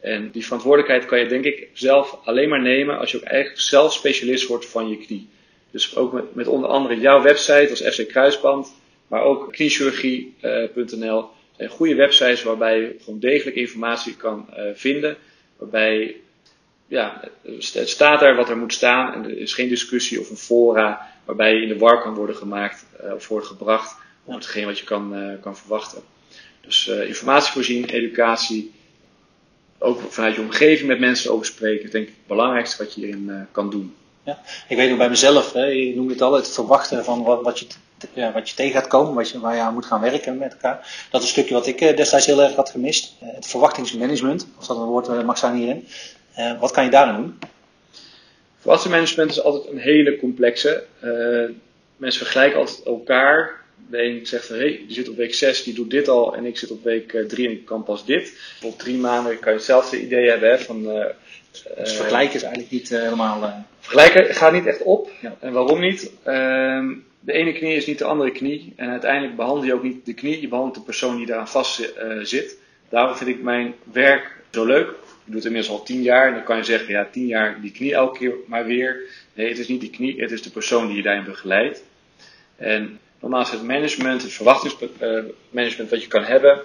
En 0.00 0.30
die 0.30 0.44
verantwoordelijkheid 0.44 1.06
kan 1.06 1.18
je 1.18 1.26
denk 1.26 1.44
ik 1.44 1.68
zelf 1.72 2.18
alleen 2.24 2.48
maar 2.48 2.62
nemen 2.62 2.98
als 2.98 3.10
je 3.10 3.16
ook 3.16 3.22
eigenlijk 3.22 3.60
zelf 3.60 3.92
specialist 3.92 4.46
wordt 4.46 4.66
van 4.66 4.88
je 4.88 4.96
knie. 4.96 5.28
Dus 5.70 5.96
ook 5.96 6.12
met, 6.12 6.34
met 6.34 6.46
onder 6.46 6.70
andere 6.70 7.00
jouw 7.00 7.22
website 7.22 7.66
als 7.70 7.94
FC 7.94 8.08
Kruisband, 8.08 8.72
maar 9.06 9.22
ook 9.22 9.52
kniechirurgie.nl 9.52 11.18
uh, 11.18 11.24
zijn 11.56 11.68
goede 11.68 11.94
websites 11.94 12.42
waarbij 12.42 12.80
je 12.80 12.96
gewoon 13.04 13.20
degelijk 13.20 13.56
informatie 13.56 14.16
kan 14.16 14.46
uh, 14.50 14.64
vinden. 14.74 15.16
Waarbij 15.56 16.16
ja, 16.86 17.20
het 17.72 17.88
staat 17.88 18.22
er 18.22 18.36
wat 18.36 18.48
er 18.48 18.56
moet 18.56 18.72
staan 18.72 19.12
en 19.14 19.24
er 19.24 19.38
is 19.38 19.54
geen 19.54 19.68
discussie 19.68 20.20
of 20.20 20.30
een 20.30 20.36
fora 20.36 21.08
waarbij 21.24 21.54
je 21.54 21.62
in 21.62 21.68
de 21.68 21.78
war 21.78 22.02
kan 22.02 22.14
worden 22.14 22.36
gemaakt 22.36 22.86
uh, 23.04 23.14
of 23.14 23.28
wordt 23.28 23.46
gebracht 23.46 23.96
op 24.24 24.34
hetgeen 24.34 24.66
wat 24.66 24.78
je 24.78 24.84
kan, 24.84 25.38
kan 25.40 25.56
verwachten. 25.56 26.02
Dus 26.60 26.86
informatie 26.86 27.52
voorzien, 27.52 27.84
educatie, 27.84 28.72
ook 29.80 30.00
vanuit 30.08 30.34
je 30.34 30.40
omgeving 30.40 30.88
met 30.88 30.98
mensen 30.98 31.32
over 31.32 31.46
spreken, 31.46 31.84
is 31.84 31.90
denk 31.90 32.08
ik 32.08 32.14
het 32.14 32.26
belangrijkste 32.26 32.84
wat 32.84 32.94
je 32.94 33.00
hierin 33.00 33.26
uh, 33.28 33.40
kan 33.52 33.70
doen. 33.70 33.94
Ja, 34.22 34.38
ik 34.68 34.76
weet 34.76 34.88
nog 34.88 34.98
bij 34.98 35.08
mezelf, 35.08 35.52
hè, 35.52 35.64
je 35.64 35.94
noemt 35.94 36.10
het 36.10 36.22
al, 36.22 36.32
het 36.32 36.48
verwachten 36.48 37.04
van 37.04 37.22
wat, 37.22 37.42
wat, 37.42 37.58
je, 37.58 37.66
ja, 38.12 38.32
wat 38.32 38.48
je 38.48 38.54
tegen 38.54 38.72
gaat 38.72 38.86
komen, 38.86 39.14
wat 39.14 39.30
je, 39.30 39.40
waar 39.40 39.54
je 39.54 39.60
aan 39.60 39.74
moet 39.74 39.86
gaan 39.86 40.00
werken 40.00 40.38
met 40.38 40.52
elkaar. 40.52 41.06
Dat 41.10 41.20
is 41.20 41.26
een 41.26 41.32
stukje 41.32 41.54
wat 41.54 41.66
ik 41.66 41.80
uh, 41.80 41.96
destijds 41.96 42.26
heel 42.26 42.42
erg 42.42 42.54
had 42.54 42.70
gemist. 42.70 43.12
Uh, 43.22 43.28
het 43.34 43.46
verwachtingsmanagement, 43.46 44.46
als 44.56 44.66
dat 44.66 44.76
een 44.76 44.82
woord 44.82 45.24
mag 45.24 45.38
zijn 45.38 45.54
hierin. 45.54 45.88
wat 46.60 46.70
kan 46.70 46.84
je 46.84 46.90
daarin 46.90 47.16
doen? 47.16 47.38
Verwachtingsmanagement 48.58 49.30
is 49.30 49.42
altijd 49.42 49.72
een 49.72 49.78
hele 49.78 50.18
complexe. 50.18 50.84
mensen 51.96 52.20
vergelijken 52.22 52.58
altijd 52.58 52.82
elkaar 52.82 53.59
de 53.90 54.02
een 54.02 54.26
zegt 54.26 54.46
van 54.46 54.56
hé, 54.56 54.62
hey, 54.62 54.82
die 54.86 54.94
zit 54.94 55.08
op 55.08 55.16
week 55.16 55.34
6, 55.34 55.62
die 55.62 55.74
doet 55.74 55.90
dit 55.90 56.08
al 56.08 56.36
en 56.36 56.44
ik 56.44 56.58
zit 56.58 56.70
op 56.70 56.84
week 56.84 57.24
3 57.28 57.46
en 57.46 57.52
ik 57.52 57.64
kan 57.64 57.84
pas 57.84 58.04
dit. 58.04 58.38
Op 58.62 58.78
drie 58.78 58.96
maanden 58.96 59.38
kan 59.38 59.52
je 59.52 59.58
hetzelfde 59.58 60.02
idee 60.02 60.28
hebben 60.28 60.50
hè, 60.50 60.58
van... 60.58 60.96
Uh, 60.96 61.04
dus 61.76 61.92
vergelijken 61.92 62.34
is 62.34 62.42
eigenlijk 62.42 62.72
niet 62.72 62.88
helemaal... 62.88 63.66
Vergelijken 63.80 64.34
gaat 64.34 64.52
niet 64.52 64.66
echt 64.66 64.82
op. 64.82 65.10
Ja. 65.20 65.36
En 65.40 65.52
waarom 65.52 65.80
niet? 65.80 66.12
Ehm, 66.22 66.88
de 67.20 67.32
ene 67.32 67.52
knie 67.52 67.76
is 67.76 67.86
niet 67.86 67.98
de 67.98 68.04
andere 68.04 68.30
knie. 68.30 68.72
En 68.76 68.90
uiteindelijk 68.90 69.36
behandel 69.36 69.64
je 69.64 69.74
ook 69.74 69.82
niet 69.82 70.06
de 70.06 70.14
knie, 70.14 70.40
je 70.40 70.48
behandelt 70.48 70.74
de 70.74 70.82
persoon 70.82 71.16
die 71.16 71.26
daaraan 71.26 71.48
vast 71.48 71.92
zit. 72.22 72.58
Daarom 72.88 73.16
vind 73.16 73.30
ik 73.30 73.42
mijn 73.42 73.74
werk 73.92 74.40
zo 74.50 74.64
leuk. 74.64 74.88
Ik 74.88 75.26
doe 75.26 75.34
het 75.34 75.44
inmiddels 75.44 75.72
al 75.78 75.82
tien 75.82 76.02
jaar. 76.02 76.26
En 76.26 76.34
dan 76.34 76.44
kan 76.44 76.56
je 76.56 76.64
zeggen, 76.64 76.88
ja, 76.88 77.08
tien 77.10 77.26
jaar 77.26 77.60
die 77.60 77.72
knie 77.72 77.94
elke 77.94 78.18
keer 78.18 78.34
maar 78.46 78.64
weer. 78.64 79.00
Nee, 79.34 79.48
het 79.48 79.58
is 79.58 79.68
niet 79.68 79.80
die 79.80 79.90
knie, 79.90 80.20
het 80.20 80.30
is 80.30 80.42
de 80.42 80.50
persoon 80.50 80.86
die 80.86 80.96
je 80.96 81.02
daarin 81.02 81.24
begeleidt. 81.24 81.82
En 82.56 82.98
Normaal 83.20 83.42
is 83.42 83.50
het 83.50 83.62
management, 83.62 84.22
het 84.22 84.32
verwachtingsmanagement 84.32 85.90
wat 85.90 86.02
je 86.02 86.08
kan 86.08 86.24
hebben. 86.24 86.60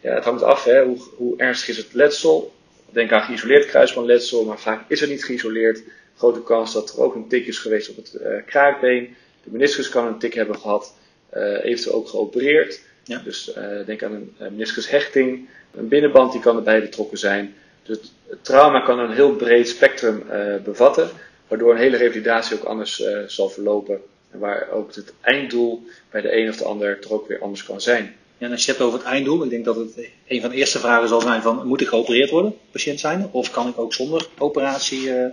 Ja, 0.00 0.14
het 0.14 0.24
hangt 0.24 0.42
af, 0.42 0.64
hè, 0.64 0.84
hoe, 0.84 0.98
hoe 1.16 1.36
ernstig 1.36 1.68
is 1.68 1.76
het 1.76 1.92
letsel. 1.92 2.54
Denk 2.90 3.12
aan 3.12 3.22
geïsoleerd 3.22 3.66
kruisbandletsel, 3.66 4.44
maar 4.44 4.58
vaak 4.58 4.84
is 4.88 5.00
het 5.00 5.10
niet 5.10 5.24
geïsoleerd. 5.24 5.82
Grote 6.16 6.42
kans 6.42 6.72
dat 6.72 6.92
er 6.92 7.02
ook 7.02 7.14
een 7.14 7.28
tik 7.28 7.46
is 7.46 7.58
geweest 7.58 7.88
op 7.88 7.96
het 7.96 8.18
uh, 8.20 8.28
kraakbeen. 8.46 9.16
De 9.44 9.50
meniscus 9.50 9.88
kan 9.88 10.06
een 10.06 10.18
tik 10.18 10.34
hebben 10.34 10.58
gehad, 10.58 10.94
uh, 11.36 11.64
eventueel 11.64 11.96
ook 11.96 12.08
geopereerd. 12.08 12.80
Ja. 13.04 13.18
Dus 13.18 13.56
uh, 13.56 13.86
denk 13.86 14.02
aan 14.02 14.12
een 14.12 14.34
meniscushechting. 14.38 15.48
Een 15.74 15.88
binnenband 15.88 16.32
die 16.32 16.40
kan 16.40 16.56
erbij 16.56 16.80
betrokken 16.80 17.18
zijn. 17.18 17.54
Dus 17.82 17.98
het 18.28 18.44
trauma 18.44 18.80
kan 18.80 18.98
een 18.98 19.12
heel 19.12 19.34
breed 19.34 19.68
spectrum 19.68 20.24
bevatten, 20.64 21.10
waardoor 21.48 21.70
een 21.70 21.78
hele 21.78 21.96
revalidatie 21.96 22.56
ook 22.56 22.64
anders 22.64 23.02
zal 23.26 23.48
verlopen 23.48 24.00
waar 24.38 24.70
ook 24.70 24.94
het 24.94 25.12
einddoel 25.20 25.86
bij 26.10 26.20
de 26.20 26.36
een 26.36 26.48
of 26.48 26.56
de 26.56 26.64
ander 26.64 27.00
toch 27.00 27.12
ook 27.12 27.28
weer 27.28 27.40
anders 27.40 27.64
kan 27.64 27.80
zijn. 27.80 28.16
Ja, 28.38 28.46
en 28.46 28.52
als 28.52 28.64
je 28.64 28.70
het 28.70 28.78
hebt 28.78 28.90
over 28.90 29.04
het 29.04 29.14
einddoel, 29.14 29.44
ik 29.44 29.50
denk 29.50 29.64
dat 29.64 29.76
het 29.76 30.08
een 30.26 30.40
van 30.40 30.50
de 30.50 30.56
eerste 30.56 30.78
vragen 30.78 31.08
zal 31.08 31.20
zijn 31.20 31.42
van, 31.42 31.66
moet 31.66 31.80
ik 31.80 31.88
geopereerd 31.88 32.30
worden, 32.30 32.56
patiënt 32.70 33.00
zijn, 33.00 33.28
of 33.30 33.50
kan 33.50 33.68
ik 33.68 33.78
ook 33.78 33.94
zonder 33.94 34.28
operatie 34.38 35.00
uh, 35.00 35.26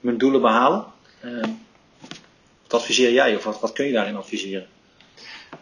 mijn 0.00 0.18
doelen 0.18 0.40
behalen? 0.40 0.84
Uh, 1.24 1.42
wat 2.62 2.80
adviseer 2.80 3.12
jij 3.12 3.36
of 3.36 3.44
wat, 3.44 3.60
wat 3.60 3.72
kun 3.72 3.86
je 3.86 3.92
daarin 3.92 4.16
adviseren? 4.16 4.66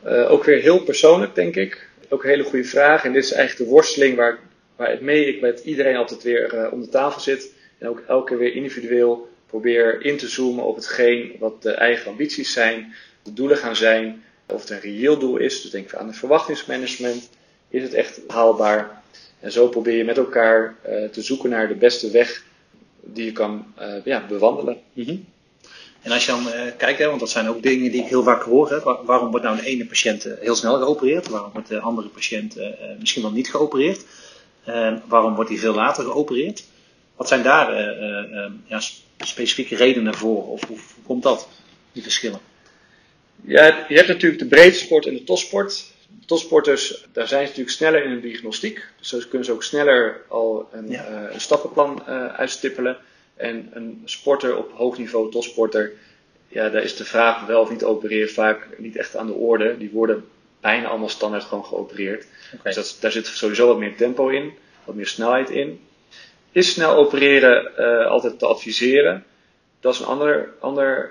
Uh, 0.06 0.30
ook 0.30 0.44
weer 0.44 0.60
heel 0.60 0.82
persoonlijk, 0.82 1.34
denk 1.34 1.56
ik. 1.56 1.88
Ook 2.08 2.22
een 2.22 2.30
hele 2.30 2.44
goede 2.44 2.64
vraag. 2.64 3.04
En 3.04 3.12
dit 3.12 3.24
is 3.24 3.32
eigenlijk 3.32 3.68
de 3.68 3.74
worsteling 3.74 4.16
waar, 4.16 4.38
waar 4.76 4.90
het 4.90 5.00
mee 5.00 5.26
ik 5.26 5.40
met 5.40 5.60
iedereen 5.64 5.96
altijd 5.96 6.22
weer 6.22 6.70
om 6.72 6.80
de 6.80 6.88
tafel 6.88 7.20
zit. 7.20 7.52
En 7.78 7.88
ook 7.88 8.02
elke 8.06 8.28
keer 8.28 8.38
weer 8.38 8.54
individueel 8.54 9.28
probeer 9.46 10.04
in 10.04 10.16
te 10.16 10.28
zoomen 10.28 10.64
op 10.64 10.76
hetgeen 10.76 11.36
wat 11.38 11.62
de 11.62 11.70
eigen 11.70 12.10
ambities 12.10 12.52
zijn, 12.52 12.94
de 13.22 13.32
doelen 13.32 13.56
gaan 13.56 13.76
zijn. 13.76 14.22
Of 14.46 14.60
het 14.60 14.70
een 14.70 14.80
reëel 14.80 15.18
doel 15.18 15.36
is, 15.36 15.62
dus 15.62 15.70
denk 15.70 15.94
aan 15.94 16.06
het 16.06 16.16
verwachtingsmanagement. 16.16 17.30
Is 17.68 17.82
het 17.82 17.94
echt 17.94 18.20
haalbaar? 18.26 19.02
En 19.40 19.52
zo 19.52 19.68
probeer 19.68 19.96
je 19.96 20.04
met 20.04 20.16
elkaar 20.16 20.76
uh, 20.88 21.08
te 21.08 21.22
zoeken 21.22 21.50
naar 21.50 21.68
de 21.68 21.74
beste 21.74 22.10
weg 22.10 22.44
die 23.00 23.24
je 23.24 23.32
kan 23.32 23.66
uh, 23.80 23.94
ja, 24.04 24.26
bewandelen. 24.28 24.78
-hmm. 24.92 25.24
En 26.02 26.12
als 26.12 26.26
je 26.26 26.30
dan 26.30 26.46
uh, 26.46 26.52
kijkt, 26.76 26.98
hè, 26.98 27.06
want 27.06 27.20
dat 27.20 27.30
zijn 27.30 27.48
ook 27.48 27.62
dingen 27.62 27.90
die 27.90 28.02
ik 28.02 28.08
heel 28.08 28.22
vaak 28.22 28.42
hoor. 28.42 29.00
Waarom 29.04 29.30
wordt 29.30 29.46
nou 29.46 29.56
de 29.56 29.66
ene 29.66 29.86
patiënt 29.86 30.28
heel 30.40 30.54
snel 30.54 30.78
geopereerd? 30.78 31.28
Waarom 31.28 31.52
wordt 31.52 31.68
de 31.68 31.80
andere 31.80 32.08
patiënt 32.08 32.56
misschien 32.98 33.22
wel 33.22 33.30
niet 33.32 33.50
geopereerd? 33.50 34.04
waarom 35.08 35.34
wordt 35.34 35.50
hij 35.50 35.58
veel 35.58 35.74
later 35.74 36.04
geopereerd? 36.04 36.64
Wat 37.16 37.28
zijn 37.28 37.42
daar 37.42 37.74
ja, 38.66 38.80
specifieke 39.18 39.76
redenen 39.76 40.14
voor? 40.14 40.50
Of 40.50 40.66
hoe 40.66 40.78
komt 41.06 41.22
dat, 41.22 41.48
die 41.92 42.02
verschillen? 42.02 42.40
Ja, 43.44 43.86
je 43.88 43.94
hebt 43.94 44.08
natuurlijk 44.08 44.42
de 44.42 44.46
breedte 44.46 44.78
sport 44.78 45.06
en 45.06 45.14
de 45.14 45.24
topsport. 45.24 45.94
De 46.20 46.26
topsporters, 46.26 47.06
daar 47.12 47.28
zijn 47.28 47.40
ze 47.40 47.48
natuurlijk 47.48 47.76
sneller 47.76 48.04
in 48.04 48.10
hun 48.10 48.20
diagnostiek. 48.20 48.84
Dus 48.98 49.08
zo 49.08 49.18
kunnen 49.28 49.44
ze 49.44 49.52
ook 49.52 49.62
sneller 49.62 50.20
al 50.28 50.68
een, 50.72 50.90
ja. 50.90 51.08
uh, 51.10 51.32
een 51.32 51.40
stappenplan 51.40 52.02
uh, 52.08 52.26
uitstippelen. 52.26 52.96
En 53.36 53.70
een 53.72 54.02
sporter 54.04 54.56
op 54.56 54.72
hoog 54.72 54.98
niveau, 54.98 55.30
topsporter, 55.30 55.92
ja, 56.48 56.68
daar 56.68 56.82
is 56.82 56.96
de 56.96 57.04
vraag 57.04 57.46
wel 57.46 57.60
of 57.60 57.70
niet 57.70 57.84
opereren 57.84 58.30
vaak 58.30 58.68
niet 58.78 58.96
echt 58.96 59.16
aan 59.16 59.26
de 59.26 59.32
orde. 59.32 59.78
Die 59.78 59.90
worden 59.90 60.24
bijna 60.60 60.88
allemaal 60.88 61.08
standaard 61.08 61.44
gewoon 61.44 61.64
geopereerd. 61.64 62.26
Okay. 62.54 62.72
Dus 62.72 62.74
dat, 62.74 62.96
daar 63.00 63.12
zit 63.12 63.26
sowieso 63.26 63.66
wat 63.66 63.78
meer 63.78 63.96
tempo 63.96 64.28
in, 64.28 64.52
wat 64.84 64.94
meer 64.94 65.06
snelheid 65.06 65.50
in. 65.50 65.80
Is 66.56 66.70
snel 66.70 66.94
opereren 66.94 67.72
uh, 67.78 68.06
altijd 68.06 68.38
te 68.38 68.46
adviseren? 68.46 69.24
Dat 69.80 69.94
is 69.94 70.00
een 70.00 70.06
ander, 70.06 70.52
ander, 70.60 71.10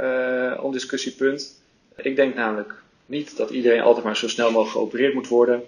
ander 0.58 0.72
discussiepunt. 0.72 1.62
Ik 1.96 2.16
denk 2.16 2.36
namelijk 2.36 2.74
niet 3.06 3.38
dat 3.38 3.50
iedereen 3.50 3.82
altijd 3.82 4.06
maar 4.06 4.18
zo 4.18 4.28
snel 4.28 4.52
mogelijk 4.52 4.72
geopereerd 4.72 5.14
moet 5.14 5.28
worden. 5.28 5.64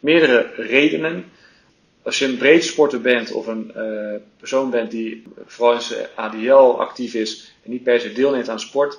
Meerdere 0.00 0.50
redenen. 0.56 1.24
Als 2.02 2.18
je 2.18 2.24
een 2.24 2.36
breed 2.36 2.64
sporter 2.64 3.00
bent 3.00 3.32
of 3.32 3.46
een 3.46 3.72
uh, 3.76 4.14
persoon 4.36 4.70
bent 4.70 4.90
die 4.90 5.22
vooral 5.46 5.74
in 5.74 5.80
zijn 5.80 6.06
ADL 6.14 6.80
actief 6.80 7.14
is 7.14 7.54
en 7.64 7.70
niet 7.70 7.82
per 7.82 8.00
se 8.00 8.12
deelneemt 8.12 8.48
aan 8.48 8.60
sport, 8.60 8.98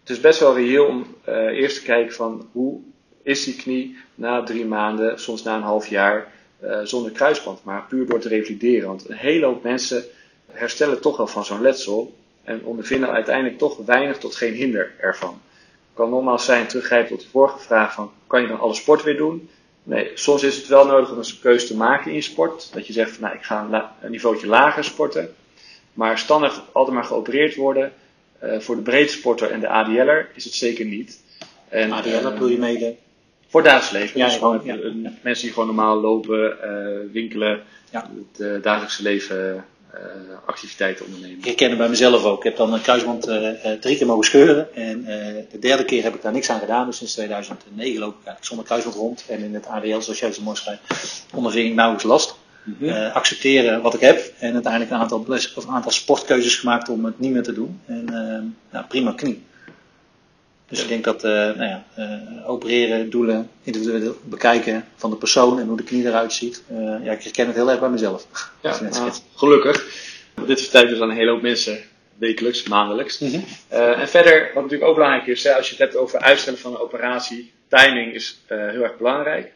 het 0.00 0.10
is 0.10 0.20
best 0.20 0.40
wel 0.40 0.54
reëel 0.54 0.86
om 0.86 1.16
uh, 1.28 1.34
eerst 1.34 1.76
te 1.76 1.82
kijken 1.82 2.14
van 2.14 2.48
hoe 2.52 2.80
is 3.22 3.44
die 3.44 3.56
knie 3.56 3.96
na 4.14 4.42
drie 4.42 4.64
maanden, 4.64 5.20
soms 5.20 5.42
na 5.42 5.56
een 5.56 5.62
half 5.62 5.86
jaar, 5.88 6.32
uh, 6.64 6.80
zonder 6.82 7.10
kruisband, 7.10 7.64
maar 7.64 7.86
puur 7.88 8.06
door 8.06 8.20
te 8.20 8.28
revalideren. 8.28 8.88
Want 8.88 9.08
een 9.08 9.16
hele 9.16 9.46
hoop 9.46 9.62
mensen 9.62 10.04
herstellen 10.52 11.00
toch 11.00 11.16
wel 11.16 11.26
van 11.26 11.44
zo'n 11.44 11.62
letsel 11.62 12.14
en 12.44 12.64
ondervinden 12.64 13.10
uiteindelijk 13.10 13.58
toch 13.58 13.76
weinig 13.76 14.18
tot 14.18 14.36
geen 14.36 14.54
hinder 14.54 14.92
ervan 14.98 15.40
kan 15.94 16.10
nogmaals 16.10 16.44
zijn, 16.44 16.66
teruggrijpen 16.66 17.08
tot 17.08 17.20
de 17.20 17.28
vorige 17.30 17.58
vraag 17.58 17.94
van, 17.94 18.12
kan 18.26 18.42
je 18.42 18.48
dan 18.48 18.60
alle 18.60 18.74
sport 18.74 19.02
weer 19.02 19.16
doen? 19.16 19.48
Nee, 19.82 20.10
soms 20.14 20.42
is 20.42 20.56
het 20.56 20.66
wel 20.66 20.86
nodig 20.86 21.10
om 21.10 21.18
een 21.18 21.38
keuze 21.40 21.66
te 21.66 21.76
maken 21.76 22.12
in 22.12 22.22
sport. 22.22 22.72
Dat 22.72 22.86
je 22.86 22.92
zegt 22.92 23.10
van, 23.10 23.22
nou, 23.22 23.34
ik 23.34 23.42
ga 23.42 23.68
een, 23.70 23.82
een 24.00 24.10
niveautje 24.10 24.46
lager 24.46 24.84
sporten. 24.84 25.34
Maar 25.92 26.18
standaard 26.18 26.62
altijd 26.72 26.94
maar 26.94 27.04
geopereerd 27.04 27.56
worden. 27.56 27.92
Uh, 28.44 28.60
voor 28.60 28.76
de 28.76 28.82
breedsporter 28.82 29.50
en 29.50 29.60
de 29.60 29.68
ADL'er 29.68 30.30
is 30.34 30.44
het 30.44 30.54
zeker 30.54 30.84
niet. 30.84 31.20
En, 31.68 31.92
ADL'er 31.92 32.42
uh, 32.42 32.50
je 32.50 32.58
mee 32.58 32.78
de... 32.78 32.94
Voor 33.52 33.62
dagelijks 33.62 33.90
leven. 33.90 34.20
Dus 34.20 34.36
gewoon, 34.36 34.62
mensen 35.22 35.44
die 35.44 35.52
gewoon 35.52 35.66
normaal 35.66 36.00
lopen, 36.00 36.56
uh, 36.64 37.12
winkelen, 37.12 37.62
het 37.90 38.62
dagelijkse 38.62 39.02
leven 39.02 39.64
uh, 39.94 40.00
activiteiten 40.46 41.06
ondernemen. 41.06 41.38
Ik 41.38 41.44
herken 41.44 41.68
het 41.68 41.78
bij 41.78 41.88
mezelf 41.88 42.24
ook. 42.24 42.38
Ik 42.38 42.44
heb 42.44 42.56
dan 42.56 42.72
een 42.72 42.80
kruisband 42.80 43.28
uh, 43.28 43.48
drie 43.80 43.96
keer 43.96 44.06
mogen 44.06 44.24
scheuren. 44.24 44.74
En 44.74 45.04
de 45.50 45.58
derde 45.60 45.84
keer 45.84 46.02
heb 46.02 46.14
ik 46.14 46.22
daar 46.22 46.32
niks 46.32 46.50
aan 46.50 46.60
gedaan. 46.60 46.86
Dus 46.86 46.96
sinds 46.96 47.12
2009 47.12 48.00
loop 48.00 48.08
ik 48.08 48.14
eigenlijk 48.14 48.44
zonder 48.44 48.66
kruisband 48.66 48.96
rond. 48.96 49.24
En 49.28 49.38
in 49.38 49.54
het 49.54 49.66
ADL, 49.66 50.00
zoals 50.00 50.18
jij 50.18 50.32
zo 50.32 50.42
mooi 50.42 50.56
schrijft, 50.56 51.24
onderving 51.34 51.68
ik 51.68 51.74
nauwelijks 51.74 52.08
last. 52.08 52.34
Mm 52.62 52.76
-hmm. 52.78 53.10
accepteren 53.12 53.82
wat 53.82 53.94
ik 53.94 54.00
heb. 54.00 54.32
En 54.38 54.52
uiteindelijk 54.52 54.92
een 54.92 54.98
aantal, 54.98 55.26
of 55.54 55.66
een 55.66 55.74
aantal 55.74 55.90
sportkeuzes 55.90 56.56
gemaakt 56.56 56.88
om 56.88 57.04
het 57.04 57.18
niet 57.18 57.32
meer 57.32 57.42
te 57.42 57.52
doen. 57.52 57.80
En 57.86 58.04
nou, 58.70 58.86
prima 58.88 59.12
knie. 59.12 59.42
Dus 60.72 60.80
ja. 60.80 60.86
ik 60.86 61.02
denk 61.02 61.04
dat 61.04 61.24
uh, 61.24 61.30
nou 61.30 61.62
ja, 61.62 61.84
uh, 61.98 62.50
opereren, 62.50 63.10
doelen, 63.10 63.50
individueel 63.62 64.16
bekijken 64.24 64.84
van 64.96 65.10
de 65.10 65.16
persoon 65.16 65.58
en 65.58 65.66
hoe 65.66 65.76
de 65.76 65.82
knie 65.82 66.06
eruit 66.06 66.32
ziet. 66.32 66.62
Uh, 66.70 67.04
ja, 67.04 67.12
ik 67.12 67.22
herken 67.22 67.46
het 67.46 67.54
heel 67.54 67.70
erg 67.70 67.80
bij 67.80 67.88
mezelf. 67.88 68.26
Ja, 68.62 68.80
nou, 68.90 69.12
gelukkig. 69.34 69.86
Dit 70.46 70.60
vertelt 70.60 70.88
dus 70.88 71.00
aan 71.00 71.10
een 71.10 71.16
hele 71.16 71.30
hoop 71.30 71.42
mensen 71.42 71.78
wekelijks, 72.14 72.62
maandelijks. 72.62 73.18
Mm 73.18 73.30
-hmm. 73.30 73.44
en 73.68 74.08
verder, 74.08 74.50
wat 74.54 74.62
natuurlijk 74.62 74.90
ook 74.90 74.94
belangrijk 74.94 75.26
is, 75.26 75.44
hè, 75.44 75.54
als 75.54 75.66
je 75.66 75.74
het 75.74 75.82
hebt 75.82 75.96
over 75.96 76.18
uitstellen 76.18 76.58
van 76.58 76.72
een 76.72 76.80
operatie, 76.80 77.52
timing 77.68 78.14
is 78.14 78.40
heel 78.46 78.82
erg 78.82 78.96
belangrijk. 78.96 79.52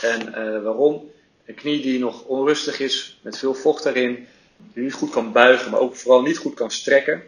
En 0.00 0.32
waarom? 0.62 1.10
Een 1.46 1.54
knie 1.54 1.80
die 1.82 1.98
nog 1.98 2.24
onrustig 2.24 2.80
is, 2.80 3.18
met 3.22 3.38
veel 3.38 3.54
vocht 3.54 3.84
erin, 3.84 4.26
die 4.72 4.82
niet 4.82 4.92
goed 4.92 5.10
kan 5.10 5.32
buigen, 5.32 5.70
maar 5.70 5.80
ook 5.80 5.96
vooral 5.96 6.22
niet 6.22 6.38
goed 6.38 6.54
kan 6.54 6.70
strekken 6.70 7.22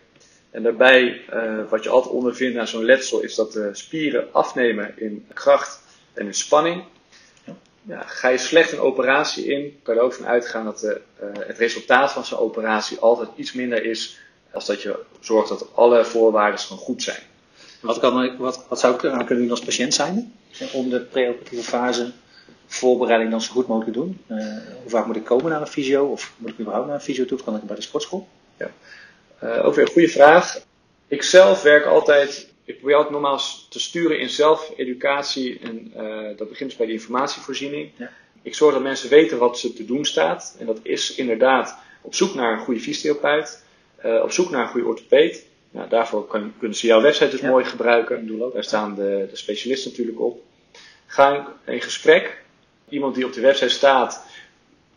en 0.50 0.62
daarbij, 0.62 1.21
uh, 1.33 1.69
wat 1.69 1.83
je 1.83 1.88
altijd 1.88 2.14
ondervindt 2.14 2.59
aan 2.59 2.69
zo'n 2.69 2.85
letsel, 2.85 3.21
is 3.21 3.35
dat 3.35 3.52
de 3.52 3.71
spieren 3.73 4.28
afnemen 4.33 4.92
in 4.97 5.26
kracht 5.33 5.80
en 6.12 6.26
in 6.26 6.35
spanning. 6.35 6.85
Ja, 7.83 8.02
ga 8.02 8.28
je 8.28 8.38
slecht 8.38 8.73
een 8.73 8.80
operatie 8.80 9.47
in, 9.47 9.78
kan 9.83 9.95
je 9.95 10.00
er 10.00 10.07
ook 10.07 10.14
van 10.14 10.26
uitgaan 10.26 10.64
dat 10.64 10.78
de, 10.78 11.00
uh, 11.23 11.28
het 11.47 11.59
resultaat 11.59 12.12
van 12.12 12.25
zo'n 12.25 12.38
operatie 12.38 12.99
altijd 12.99 13.28
iets 13.37 13.52
minder 13.52 13.85
is 13.85 14.19
als 14.52 14.66
dat 14.66 14.83
je 14.83 14.99
zorgt 15.21 15.49
dat 15.49 15.66
alle 15.75 16.04
voorwaarden 16.04 16.61
gewoon 16.61 16.83
goed 16.83 17.02
zijn. 17.02 17.21
Wat, 17.80 17.99
kan, 17.99 18.37
wat, 18.37 18.66
wat 18.69 18.80
zou 18.80 18.95
ik 18.95 19.04
aan 19.04 19.25
kunnen 19.25 19.45
doen 19.45 19.50
als 19.50 19.64
patiënt 19.64 19.95
zijn? 19.95 20.35
Om 20.73 20.88
de 20.88 21.00
preoperatieve 21.00 21.64
fase 21.64 22.12
voorbereiding 22.66 23.30
dan 23.30 23.40
zo 23.40 23.52
goed 23.52 23.66
mogelijk 23.66 23.92
te 23.92 23.99
doen? 23.99 24.21
Uh, 24.28 24.45
hoe 24.83 24.90
vaak 24.90 25.07
moet 25.07 25.16
ik 25.16 25.25
komen 25.25 25.50
naar 25.50 25.61
een 25.61 25.66
fysio? 25.66 26.07
Of 26.07 26.33
moet 26.37 26.50
ik 26.50 26.59
überhaupt 26.59 26.87
naar 26.87 26.97
een 26.97 27.02
fysio 27.02 27.25
toe? 27.25 27.38
Of 27.38 27.45
kan 27.45 27.57
ik 27.57 27.62
bij 27.62 27.76
de 27.76 27.83
sportschool? 27.83 28.28
Ja. 28.57 28.71
Uh, 29.44 29.66
ook 29.66 29.75
weer 29.75 29.85
een 29.85 29.92
goede 29.92 30.09
vraag. 30.09 30.59
Ik 31.09 31.23
zelf 31.23 31.62
werk 31.62 31.85
altijd, 31.85 32.52
ik 32.64 32.76
probeer 32.76 32.94
altijd 32.94 33.12
normaal 33.12 33.40
te 33.68 33.80
sturen 33.80 34.20
in 34.20 34.28
zelfeducatie 34.28 35.59
en 35.62 35.92
uh, 35.97 36.37
dat 36.37 36.49
begint 36.49 36.68
dus 36.70 36.78
bij 36.78 36.87
de 36.87 36.92
informatievoorziening. 36.92 37.90
Ja. 37.97 38.11
Ik 38.42 38.54
zorg 38.54 38.75
dat 38.75 38.82
mensen 38.82 39.09
weten 39.11 39.38
wat 39.38 39.59
ze 39.59 39.73
te 39.73 39.85
doen 39.85 40.04
staat 40.04 40.56
en 40.59 40.66
dat 40.66 40.78
is 40.82 41.14
inderdaad 41.14 41.78
op 42.00 42.14
zoek 42.14 42.35
naar 42.35 42.52
een 42.52 42.64
goede 42.64 42.80
fysiotherapeut, 42.80 43.64
uh, 44.04 44.23
op 44.23 44.32
zoek 44.32 44.50
naar 44.50 44.62
een 44.62 44.68
goede 44.68 44.87
orthopeed. 44.87 45.47
Nou, 45.70 45.88
daarvoor 45.88 46.26
kan, 46.26 46.52
kunnen 46.59 46.76
ze 46.76 46.87
jouw 46.87 47.00
website 47.00 47.30
dus 47.30 47.40
ja. 47.40 47.49
mooi 47.49 47.64
gebruiken. 47.64 48.38
Daar 48.52 48.64
staan 48.64 48.94
de, 48.94 49.26
de 49.30 49.37
specialisten 49.37 49.90
natuurlijk 49.90 50.20
op. 50.20 50.42
Ga 51.06 51.56
in 51.66 51.80
gesprek. 51.80 52.42
Iemand 52.88 53.14
die 53.14 53.25
op 53.25 53.32
de 53.32 53.40
website 53.40 53.68
staat, 53.68 54.25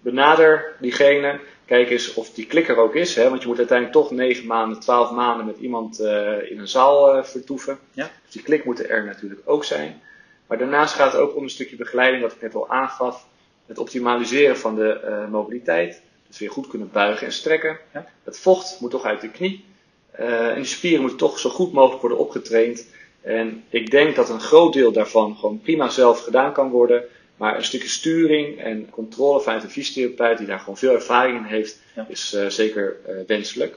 benader 0.02 0.76
diegene 0.80 1.40
Kijk 1.66 1.90
eens 1.90 2.14
of 2.14 2.30
die 2.30 2.46
klikker 2.46 2.78
ook 2.78 2.96
is, 2.96 3.16
hè, 3.16 3.30
want 3.30 3.42
je 3.42 3.48
moet 3.48 3.58
uiteindelijk 3.58 3.98
toch 3.98 4.12
9 4.12 4.46
maanden, 4.46 4.80
12 4.80 5.12
maanden 5.12 5.46
met 5.46 5.58
iemand 5.58 6.00
uh, 6.00 6.52
in 6.52 6.60
een 6.60 6.68
zaal 6.68 7.18
uh, 7.18 7.24
vertoeven. 7.24 7.80
Ja. 7.92 8.12
Dus 8.24 8.34
die 8.34 8.42
klik 8.42 8.66
moet 8.66 8.90
er 8.90 9.06
natuurlijk 9.06 9.42
ook 9.46 9.64
zijn. 9.64 10.02
Maar 10.48 10.58
daarnaast 10.58 10.94
gaat 10.94 11.12
het 11.12 11.22
ook 11.22 11.36
om 11.36 11.44
een 11.44 11.50
stukje 11.50 11.76
begeleiding, 11.76 12.22
wat 12.22 12.32
ik 12.32 12.42
net 12.42 12.56
al 12.56 12.70
aangaf. 12.70 13.28
Het 13.66 13.78
optimaliseren 13.78 14.58
van 14.58 14.76
de 14.76 15.02
uh, 15.06 15.32
mobiliteit. 15.32 16.02
Dus 16.28 16.40
weer 16.40 16.52
goed 16.52 16.68
kunnen 16.68 16.90
buigen 16.92 17.26
en 17.28 17.34
strekken. 17.34 17.78
Ja. 17.94 18.06
Het 18.24 18.40
vocht 18.40 18.78
moet 18.80 18.92
toch 18.92 19.06
uit 19.06 19.22
de 19.22 19.30
knie. 19.30 19.66
en 20.12 20.56
die 20.56 20.66
spieren 20.66 21.00
moeten 21.00 21.18
toch 21.18 21.40
zo 21.40 21.50
goed 21.50 21.74
mogelijk 21.74 22.02
worden 22.02 22.20
opgetraind. 22.20 22.86
En 23.22 23.64
ik 23.70 23.92
denk 23.92 24.16
dat 24.16 24.30
een 24.30 24.42
groot 24.42 24.74
deel 24.74 24.92
daarvan 24.92 25.36
gewoon 25.36 25.62
prima 25.62 25.90
zelf 25.90 26.24
gedaan 26.24 26.54
kan 26.54 26.70
worden. 26.70 27.04
Maar 27.38 27.56
een 27.56 27.64
stukje 27.64 27.88
sturing 27.88 28.60
en 28.60 28.90
controle 28.90 29.42
vanuit 29.42 29.64
een 29.64 29.70
fysiotherapeut 29.70 30.38
die 30.38 30.48
daar 30.48 30.60
gewoon 30.60 30.78
veel 30.78 30.94
ervaring 30.94 31.38
in 31.38 31.44
heeft, 31.44 31.80
ja. 31.96 32.06
is 32.10 32.34
uh, 32.34 32.48
zeker 32.48 32.98
uh, 33.08 33.16
wenselijk. 33.28 33.76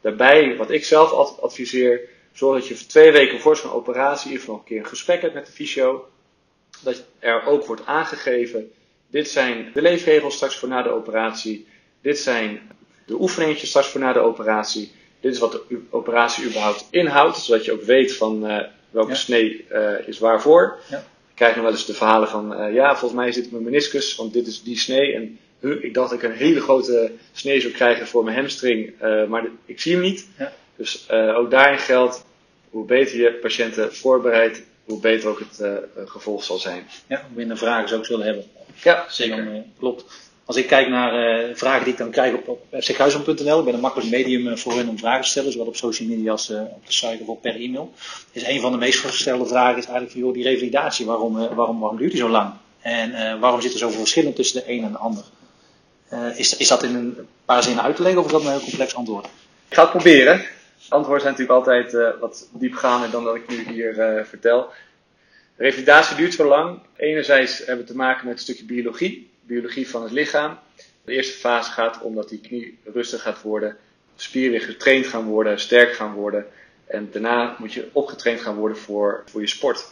Daarbij, 0.00 0.56
wat 0.56 0.70
ik 0.70 0.84
zelf 0.84 1.10
altijd 1.10 1.40
adviseer, 1.40 2.00
zorg 2.32 2.58
dat 2.58 2.68
je 2.68 2.76
voor 2.76 2.86
twee 2.86 3.12
weken 3.12 3.40
voor 3.40 3.56
zo'n 3.56 3.72
operatie 3.72 4.26
ieder 4.26 4.40
geval 4.40 4.58
een 4.58 4.64
keer 4.64 4.78
een 4.78 4.86
gesprek 4.86 5.22
hebt 5.22 5.34
met 5.34 5.46
de 5.46 5.52
fysio. 5.52 6.08
Dat 6.80 7.04
er 7.18 7.46
ook 7.46 7.66
wordt 7.66 7.86
aangegeven, 7.86 8.72
dit 9.10 9.28
zijn 9.28 9.70
de 9.74 9.82
leefregels 9.82 10.34
straks 10.34 10.56
voor 10.56 10.68
na 10.68 10.82
de 10.82 10.90
operatie. 10.90 11.66
Dit 12.00 12.18
zijn 12.18 12.60
de 13.06 13.20
oefeningetjes 13.20 13.68
straks 13.68 13.88
voor 13.88 14.00
na 14.00 14.12
de 14.12 14.20
operatie. 14.20 14.92
Dit 15.20 15.32
is 15.32 15.38
wat 15.38 15.52
de 15.52 15.80
operatie 15.90 16.44
überhaupt 16.44 16.86
inhoudt, 16.90 17.38
zodat 17.38 17.64
je 17.64 17.72
ook 17.72 17.82
weet 17.82 18.16
van 18.16 18.50
uh, 18.50 18.62
welke 18.90 19.10
ja. 19.10 19.16
snee 19.16 19.66
is 20.06 20.18
waarvoor. 20.18 20.78
Ja 20.90 21.10
krijg 21.42 21.56
nog 21.56 21.64
wel 21.64 21.74
eens 21.74 21.86
de 21.86 21.94
verhalen 21.94 22.28
van, 22.28 22.72
ja, 22.72 22.96
volgens 22.96 23.20
mij 23.20 23.32
zit 23.32 23.50
mijn 23.50 23.64
meniscus, 23.64 24.16
want 24.16 24.32
dit 24.32 24.46
is 24.46 24.62
die 24.62 24.78
snee. 24.78 25.14
En 25.14 25.38
ik 25.82 25.94
dacht 25.94 26.10
dat 26.10 26.22
ik 26.22 26.28
een 26.28 26.36
hele 26.36 26.60
grote 26.60 27.12
snee 27.32 27.60
zou 27.60 27.72
krijgen 27.72 28.06
voor 28.06 28.24
mijn 28.24 28.36
hamstring, 28.36 28.92
maar 29.28 29.46
ik 29.66 29.80
zie 29.80 29.92
hem 29.92 30.02
niet. 30.02 30.28
Ja. 30.38 30.52
Dus 30.76 31.10
ook 31.10 31.50
daarin 31.50 31.78
geldt, 31.78 32.24
hoe 32.70 32.84
beter 32.84 33.16
je 33.16 33.32
patiënten 33.32 33.94
voorbereidt, 33.94 34.62
hoe 34.84 35.00
beter 35.00 35.28
ook 35.28 35.38
het 35.38 35.62
gevolg 36.10 36.44
zal 36.44 36.58
zijn. 36.58 36.86
Ja, 37.06 37.20
hoe 37.26 37.36
minder 37.36 37.58
vragen 37.58 37.88
ze 37.88 37.96
ook 37.96 38.06
zullen 38.06 38.26
hebben. 38.26 38.44
Ja, 38.82 39.04
zeker. 39.08 39.44
Dan, 39.44 39.64
klopt. 39.78 40.04
Als 40.52 40.60
ik 40.60 40.66
kijk 40.66 40.88
naar 40.88 41.44
uh, 41.48 41.54
vragen 41.54 41.84
die 41.84 41.92
ik 41.92 41.98
dan 41.98 42.10
krijg 42.10 42.34
op, 42.34 42.48
op 42.48 42.66
fckhuizen.nl, 42.80 43.58
ik 43.58 43.64
ben 43.64 43.74
een 43.74 43.80
makkelijk 43.80 44.10
medium 44.10 44.46
uh, 44.46 44.56
voor 44.56 44.72
hun 44.72 44.88
om 44.88 44.98
vragen 44.98 45.22
te 45.22 45.28
stellen, 45.28 45.52
zowel 45.52 45.66
op 45.66 45.76
social 45.76 46.08
media 46.08 46.30
als 46.30 46.50
uh, 46.50 46.60
op 46.60 46.86
de 46.86 46.92
site 46.92 47.22
of 47.26 47.40
per 47.40 47.54
e-mail. 47.54 47.92
Is 48.32 48.46
een 48.46 48.60
van 48.60 48.72
de 48.72 48.78
meest 48.78 48.98
gestelde 48.98 49.46
vragen 49.46 49.78
is 49.78 49.86
eigenlijk 49.86 50.14
joh, 50.16 50.34
die 50.34 50.42
revalidatie, 50.42 51.06
waarom, 51.06 51.54
waarom, 51.54 51.96
duurt 51.96 52.10
die 52.10 52.20
zo 52.20 52.28
lang? 52.28 52.52
En 52.80 53.40
waarom 53.40 53.60
zit 53.60 53.72
er 53.72 53.78
zoveel 53.78 53.98
verschillen 53.98 54.34
tussen 54.34 54.60
de 54.60 54.72
een 54.72 54.84
en 54.84 54.92
de 54.92 54.98
ander? 54.98 55.24
is, 56.34 56.56
is 56.56 56.68
dat 56.68 56.82
in 56.82 56.94
een 56.94 57.16
paar 57.44 57.62
zinnen 57.62 57.84
uit 57.84 57.96
te 57.96 58.02
leggen 58.02 58.20
of 58.20 58.26
is 58.26 58.32
dat 58.32 58.44
een 58.44 58.50
heel 58.50 58.60
complex 58.60 58.94
antwoord? 58.94 59.24
Ik 59.68 59.74
ga 59.74 59.82
het 59.82 59.90
proberen. 59.90 60.44
Antwoorden 60.88 61.22
zijn 61.22 61.34
natuurlijk 61.34 61.66
altijd 61.66 62.18
wat 62.20 62.48
diepgaander 62.52 63.10
dan 63.10 63.24
dat 63.24 63.34
ik 63.34 63.48
nu 63.48 63.72
hier 63.72 64.24
vertel. 64.28 64.66
Revalidatie 65.56 66.16
duurt 66.16 66.34
zo 66.34 66.48
lang. 66.48 66.78
Enerzijds 66.96 67.58
hebben 67.58 67.84
we 67.84 67.90
te 67.90 67.96
maken 67.96 68.26
met 68.26 68.34
een 68.34 68.42
stukje 68.42 68.64
biologie 68.64 69.30
biologie 69.52 69.88
van 69.88 70.02
het 70.02 70.12
lichaam. 70.12 70.58
De 71.04 71.12
eerste 71.12 71.38
fase 71.38 71.70
gaat 71.70 72.00
om 72.02 72.14
dat 72.14 72.28
die 72.28 72.40
knie 72.40 72.78
rustig 72.84 73.22
gaat 73.22 73.42
worden, 73.42 73.76
spieren 74.16 74.50
weer 74.50 74.60
getraind 74.60 75.06
gaan 75.06 75.24
worden, 75.24 75.60
sterk 75.60 75.92
gaan 75.92 76.14
worden. 76.14 76.46
En 76.86 77.08
daarna 77.12 77.56
moet 77.58 77.72
je 77.72 77.88
opgetraind 77.92 78.40
gaan 78.40 78.56
worden 78.56 78.76
voor, 78.76 79.22
voor 79.26 79.40
je 79.40 79.46
sport. 79.46 79.88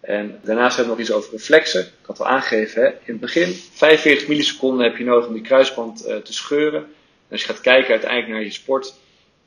En 0.00 0.40
daarnaast 0.42 0.76
hebben 0.76 0.94
we 0.94 1.00
nog 1.00 1.08
iets 1.08 1.16
over 1.16 1.30
reflexen. 1.30 1.80
Ik 1.80 2.06
had 2.06 2.20
al 2.20 2.26
aangegeven, 2.26 2.82
hè? 2.82 2.88
in 2.88 2.98
het 3.04 3.20
begin 3.20 3.52
45 3.52 4.28
milliseconden 4.28 4.84
heb 4.86 4.96
je 4.96 5.04
nodig 5.04 5.26
om 5.26 5.32
die 5.32 5.42
kruisband 5.42 6.06
uh, 6.06 6.16
te 6.16 6.32
scheuren. 6.32 6.80
En 6.80 7.30
als 7.30 7.40
je 7.40 7.46
gaat 7.46 7.60
kijken 7.60 7.90
uiteindelijk 7.90 8.32
naar 8.32 8.42
je 8.42 8.50
sport, 8.50 8.94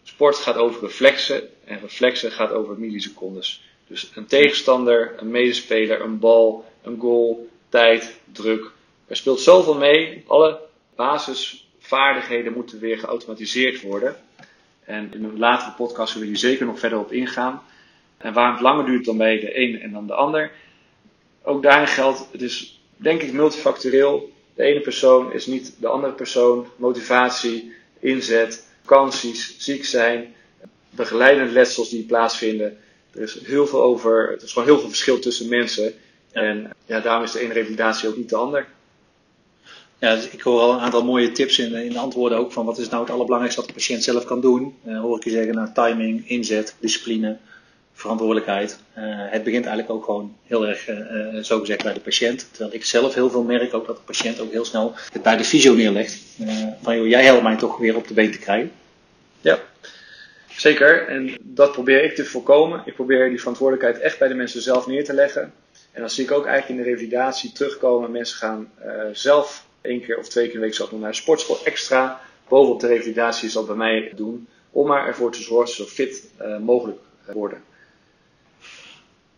sport 0.04 0.36
gaat 0.36 0.56
over 0.56 0.82
reflexen 0.82 1.50
en 1.66 1.80
reflexen 1.80 2.32
gaat 2.32 2.52
over 2.52 2.80
millisecondes. 2.80 3.64
Dus 3.88 4.12
een 4.16 4.26
tegenstander, 4.26 5.14
een 5.18 5.32
medespeler, 5.32 6.02
een 6.02 6.20
bal, 6.20 6.66
een 6.84 7.00
goal, 7.00 7.50
tijd, 7.70 8.20
druk, 8.32 8.72
er 9.08 9.16
speelt 9.16 9.40
zoveel 9.40 9.78
mee. 9.78 10.24
Alle 10.28 10.60
basisvaardigheden 10.96 12.54
moeten 12.54 12.80
weer 12.80 12.98
geautomatiseerd 12.98 13.82
worden. 13.82 14.16
En 14.84 15.14
in 15.14 15.24
een 15.24 15.40
latere 15.40 15.72
podcast 15.72 16.12
zullen 16.12 16.28
we 16.28 16.34
hier 16.34 16.50
zeker 16.50 16.66
nog 16.66 16.80
verder 16.80 17.00
op 17.00 17.12
ingaan. 17.12 17.64
En 18.18 18.34
waarom 18.34 18.54
het 18.54 18.64
langer 18.64 18.86
duurt 18.86 19.06
dan 19.06 19.18
bij 19.18 19.40
de 19.40 19.60
een 19.60 19.82
en 19.82 19.92
dan 19.92 20.08
de 20.08 20.14
ander. 20.14 20.52
Ook 21.44 21.64
daarin 21.64 21.88
geldt, 21.88 22.28
het 22.32 22.42
is 22.42 22.82
denk 22.96 23.22
ik 23.22 23.34
multifactorieel. 23.34 24.32
De 24.56 24.64
ene 24.64 24.80
persoon 24.80 25.34
is 25.34 25.46
niet 25.46 25.76
de 25.80 25.88
andere 25.88 26.14
persoon. 26.14 26.68
Motivatie, 26.76 27.74
inzet, 28.00 28.68
vakanties, 28.82 29.56
ziek 29.58 29.86
zijn, 29.86 30.36
begeleidende 30.90 31.52
letsels 31.52 31.90
die 31.90 32.06
plaatsvinden. 32.06 32.78
Er 33.14 33.22
is 33.22 33.40
heel 33.44 33.68
veel 33.68 33.82
over, 33.82 34.30
er 34.32 34.44
is 34.44 34.52
gewoon 34.54 34.68
heel 34.68 34.80
veel 34.80 34.90
verschil 34.90 35.20
tussen 35.20 35.50
mensen. 35.50 35.94
En 36.32 36.72
ja, 36.86 37.00
daarom 37.00 37.24
is 37.24 37.32
de 37.32 37.40
ene 37.40 37.54
revalidatie 37.54 38.10
ook 38.10 38.18
niet 38.18 38.30
de 38.30 38.36
ander. 38.36 38.68
Ja, 40.00 40.16
dus 40.16 40.30
ik 40.30 40.42
hoor 40.42 40.60
al 40.60 40.74
een 40.74 40.80
aantal 40.80 41.04
mooie 41.04 41.32
tips 41.32 41.60
in, 41.60 41.74
in 41.74 41.92
de 41.92 42.00
antwoorden 42.00 42.38
ook 42.38 42.52
van 42.52 42.66
wat 42.66 42.78
is 42.78 42.90
nou 42.90 43.02
het 43.02 43.12
allerbelangrijkste 43.12 43.62
wat 43.62 43.70
de 43.70 43.76
patiënt 43.76 44.04
zelf 44.04 44.26
kan 44.26 44.42
doen. 44.42 44.76
Uh, 44.88 45.00
hoor 45.00 45.18
ik 45.18 45.24
je 45.24 45.30
zeggen, 45.30 45.56
nou, 45.56 45.70
timing, 45.74 46.30
inzet, 46.30 46.76
discipline, 46.80 47.38
verantwoordelijkheid. 47.94 48.80
Uh, 48.98 49.04
het 49.08 49.44
begint 49.44 49.66
eigenlijk 49.66 49.96
ook 49.96 50.06
gewoon 50.06 50.36
heel 50.44 50.68
erg, 50.68 50.90
uh, 50.90 51.44
zo 51.44 51.60
gezegd, 51.60 51.84
bij 51.84 51.94
de 51.94 52.00
patiënt. 52.00 52.48
Terwijl 52.52 52.74
ik 52.74 52.86
zelf 52.86 53.14
heel 53.14 53.30
veel 53.30 53.44
merk 53.44 53.74
ook 53.74 53.88
dat 53.88 53.96
de 53.96 54.02
patiënt 54.02 54.40
ook 54.40 54.52
heel 54.52 54.66
snel 54.66 54.94
het 55.12 55.22
bij 55.22 55.38
de 55.38 55.44
fysio 55.44 55.74
neerlegt. 55.74 56.20
van 56.82 57.08
jij 57.08 57.24
helpt 57.24 57.44
mij 57.44 57.56
toch 57.56 57.78
weer 57.78 57.96
op 57.96 58.08
de 58.08 58.14
been 58.14 58.32
te 58.32 58.40
krijgen. 58.40 58.72
Ja, 59.42 59.60
zeker. 60.56 61.08
En 61.08 61.38
dat 61.42 61.72
probeer 61.72 62.04
ik 62.04 62.16
te 62.16 62.26
voorkomen. 62.26 62.82
Ik 62.86 62.94
probeer 62.94 63.30
die 63.30 63.40
verantwoordelijkheid 63.40 64.00
echt 64.00 64.20
bij 64.20 64.28
de 64.28 64.34
mensen 64.34 64.62
zelf 64.62 64.88
neer 64.88 65.04
te 65.04 65.14
leggen. 65.14 65.54
En 65.92 66.02
dan 66.02 66.10
zie 66.10 66.24
ik 66.24 66.32
ook 66.32 66.46
eigenlijk 66.46 66.80
in 66.80 66.86
de 66.86 66.92
revalidatie 66.92 67.52
terugkomen. 67.52 68.12
Mensen 68.12 68.38
gaan 68.38 68.72
zelf 69.14 69.67
één 69.82 70.02
keer 70.02 70.18
of 70.18 70.28
twee 70.28 70.46
keer 70.46 70.54
in 70.54 70.60
de 70.60 70.66
week 70.66 70.76
zelf 70.76 70.92
nog 70.92 71.00
naar 71.00 71.12
de 71.12 71.16
sportschool 71.16 71.66
extra. 71.66 72.22
Bovenop 72.48 72.80
de 72.80 72.88
revalidatie 72.88 73.50
zal 73.50 73.66
bij 73.66 73.76
mij 73.76 74.12
doen. 74.16 74.48
Om 74.72 74.88
maar 74.88 75.08
ervoor 75.08 75.32
te 75.32 75.42
zorgen 75.42 75.76
zo 75.76 75.84
fit 75.84 76.30
uh, 76.42 76.58
mogelijk 76.58 77.00
worden. 77.34 77.64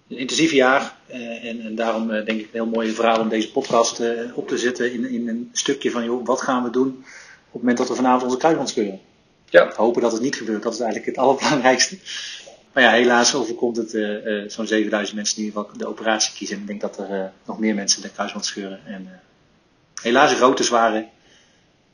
Een 0.07 0.17
intensief 0.17 0.51
jaar. 0.51 0.95
Uh, 1.09 1.45
en, 1.45 1.61
en, 1.61 1.75
daarom 1.75 2.09
uh, 2.09 2.25
denk 2.25 2.39
ik 2.39 2.45
een 2.45 2.49
heel 2.51 2.65
mooie 2.65 2.91
verhaal 2.91 3.19
om 3.19 3.29
deze 3.29 3.51
podcast 3.51 4.01
op 4.33 4.47
te 4.47 4.57
zetten. 4.57 4.93
In, 4.93 5.09
in 5.09 5.27
een 5.27 5.49
stukje 5.53 5.91
van 5.91 6.03
joh, 6.03 6.25
wat 6.25 6.41
gaan 6.41 6.63
we 6.63 6.69
doen 6.69 6.87
op 6.87 7.53
het 7.53 7.61
moment 7.61 7.77
dat 7.77 7.87
we 7.87 7.95
vanavond 7.95 8.23
onze 8.23 8.37
kruisband 8.37 8.69
scheuren. 8.69 8.99
Ja. 9.49 9.73
Hopen 9.75 10.01
dat 10.01 10.11
het 10.11 10.21
niet 10.21 10.35
gebeurt. 10.35 10.63
Dat 10.63 10.73
is 10.73 10.79
eigenlijk 10.79 11.09
het 11.09 11.17
allerbelangrijkste. 11.25 11.97
Maar 12.73 12.83
ja, 12.83 12.91
helaas 12.91 13.35
overkomt 13.35 13.77
het 13.77 13.89
zo'n 14.51 14.67
7000 14.67 15.15
mensen 15.15 15.35
die 15.35 15.45
in 15.45 15.49
ieder 15.49 15.63
geval 15.63 15.77
de 15.77 15.87
operatie 15.87 16.33
kiezen. 16.33 16.55
En 16.55 16.61
ik 16.61 16.67
denk 16.67 16.81
dat 16.81 16.97
er 16.97 17.31
nog 17.45 17.59
meer 17.59 17.75
mensen 17.75 18.01
de 18.01 18.09
kruisband 18.09 18.45
scheuren. 18.45 18.85
En 18.85 19.21
helaas 20.01 20.31
een 20.31 20.37
grote, 20.37 20.63
zware 20.63 21.07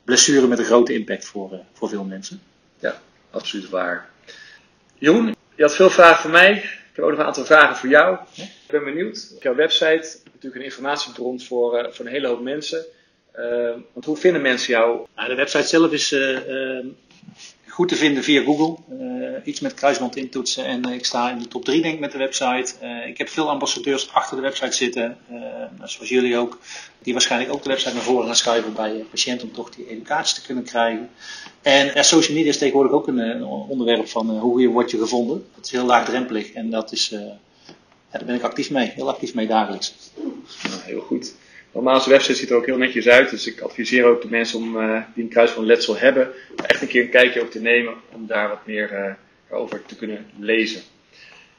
blessure 0.04 0.46
met 0.46 0.58
een 0.58 0.64
grote 0.64 0.92
impact 0.92 1.24
voor, 1.24 1.52
uh, 1.52 1.58
voor 1.72 1.88
veel 1.88 2.04
mensen. 2.04 2.42
Ja, 2.78 3.00
absoluut 3.30 3.68
waar. 3.68 4.08
Jeroen, 4.98 5.34
je 5.54 5.62
had 5.62 5.74
veel 5.74 5.90
vragen 5.90 6.22
voor 6.22 6.30
mij. 6.30 6.52
Ik 6.52 7.02
heb 7.02 7.04
ook 7.04 7.10
nog 7.10 7.20
een 7.20 7.26
aantal 7.26 7.44
vragen 7.44 7.76
voor 7.76 7.88
jou. 7.88 8.18
Ik 8.34 8.70
ben 8.70 8.84
benieuwd. 8.84 9.32
Op 9.34 9.42
jouw 9.42 9.54
website 9.54 10.18
natuurlijk 10.24 10.54
een 10.54 10.64
informatiebron 10.64 11.40
voor, 11.40 11.78
uh, 11.78 11.90
voor 11.90 12.04
een 12.04 12.12
hele 12.12 12.26
hoop 12.26 12.42
mensen. 12.42 12.84
Uh, 13.38 13.74
want 13.92 14.04
hoe 14.04 14.16
vinden 14.16 14.42
mensen 14.42 14.72
jou? 14.72 15.06
Nou, 15.16 15.28
de 15.28 15.34
website 15.34 15.66
zelf 15.66 15.92
is 15.92 16.14
goed 17.76 17.88
te 17.88 17.96
vinden 17.96 18.22
via 18.22 18.42
Google. 18.42 18.76
Uh, 19.00 19.36
iets 19.44 19.60
met 19.60 19.74
kruisband 19.74 20.16
intoetsen 20.16 20.64
en 20.64 20.84
ik 20.84 21.04
sta 21.04 21.30
in 21.30 21.38
de 21.38 21.48
top 21.48 21.64
3 21.64 21.82
denk 21.82 21.94
ik 21.94 22.00
met 22.00 22.12
de 22.12 22.18
website. 22.18 22.74
Uh, 22.82 23.06
ik 23.06 23.18
heb 23.18 23.28
veel 23.28 23.50
ambassadeurs 23.50 24.12
achter 24.12 24.36
de 24.36 24.42
website 24.42 24.76
zitten, 24.76 25.16
uh, 25.30 25.38
zoals 25.84 26.08
jullie 26.08 26.36
ook, 26.36 26.58
die 27.02 27.12
waarschijnlijk 27.12 27.52
ook 27.52 27.62
de 27.62 27.68
website 27.68 27.94
naar 27.94 28.02
voren 28.02 28.26
gaan 28.26 28.36
schuiven 28.36 28.74
bij 28.74 29.04
patiënten 29.10 29.48
om 29.48 29.54
toch 29.54 29.70
die 29.70 29.88
educatie 29.88 30.34
te 30.34 30.46
kunnen 30.46 30.64
krijgen. 30.64 31.10
En 31.62 32.04
social 32.04 32.36
media 32.36 32.50
is 32.50 32.58
tegenwoordig 32.58 32.92
ook 32.92 33.06
een, 33.06 33.44
onderwerp 33.44 34.08
van 34.08 34.38
hoe 34.38 34.60
je 34.60 34.68
word 34.68 34.90
je 34.90 34.98
gevonden. 34.98 35.44
Dat 35.54 35.64
is 35.64 35.70
heel 35.70 35.86
laagdrempelig 35.86 36.52
en 36.52 36.70
dat 36.70 36.92
is, 36.92 37.08
ja, 37.08 37.38
daar 38.10 38.24
ben 38.24 38.34
ik 38.34 38.42
actief 38.42 38.70
mee, 38.70 38.92
heel 38.94 39.08
actief 39.08 39.34
mee 39.34 39.46
dagelijks. 39.46 39.94
Nou, 40.68 40.80
heel 40.84 41.00
goed. 41.00 41.34
Normaal, 41.76 42.00
zijn 42.00 42.10
website 42.10 42.34
ziet 42.34 42.50
er 42.50 42.56
ook 42.56 42.66
heel 42.66 42.76
netjes 42.76 43.08
uit. 43.08 43.30
Dus 43.30 43.46
ik 43.46 43.60
adviseer 43.60 44.04
ook 44.04 44.22
de 44.22 44.28
mensen 44.28 44.58
om, 44.58 44.76
uh, 44.76 45.02
die 45.14 45.24
een 45.24 45.30
kruis 45.30 45.50
van 45.50 45.66
letsel 45.66 45.96
hebben, 45.96 46.32
echt 46.66 46.82
een 46.82 46.88
keer 46.88 47.02
een 47.02 47.10
kijkje 47.10 47.42
op 47.42 47.50
te 47.50 47.60
nemen 47.60 47.94
om 48.12 48.26
daar 48.26 48.48
wat 48.48 48.66
meer 48.66 48.92
uh, 48.92 49.58
over 49.58 49.82
te 49.86 49.96
kunnen 49.96 50.30
lezen. 50.38 50.80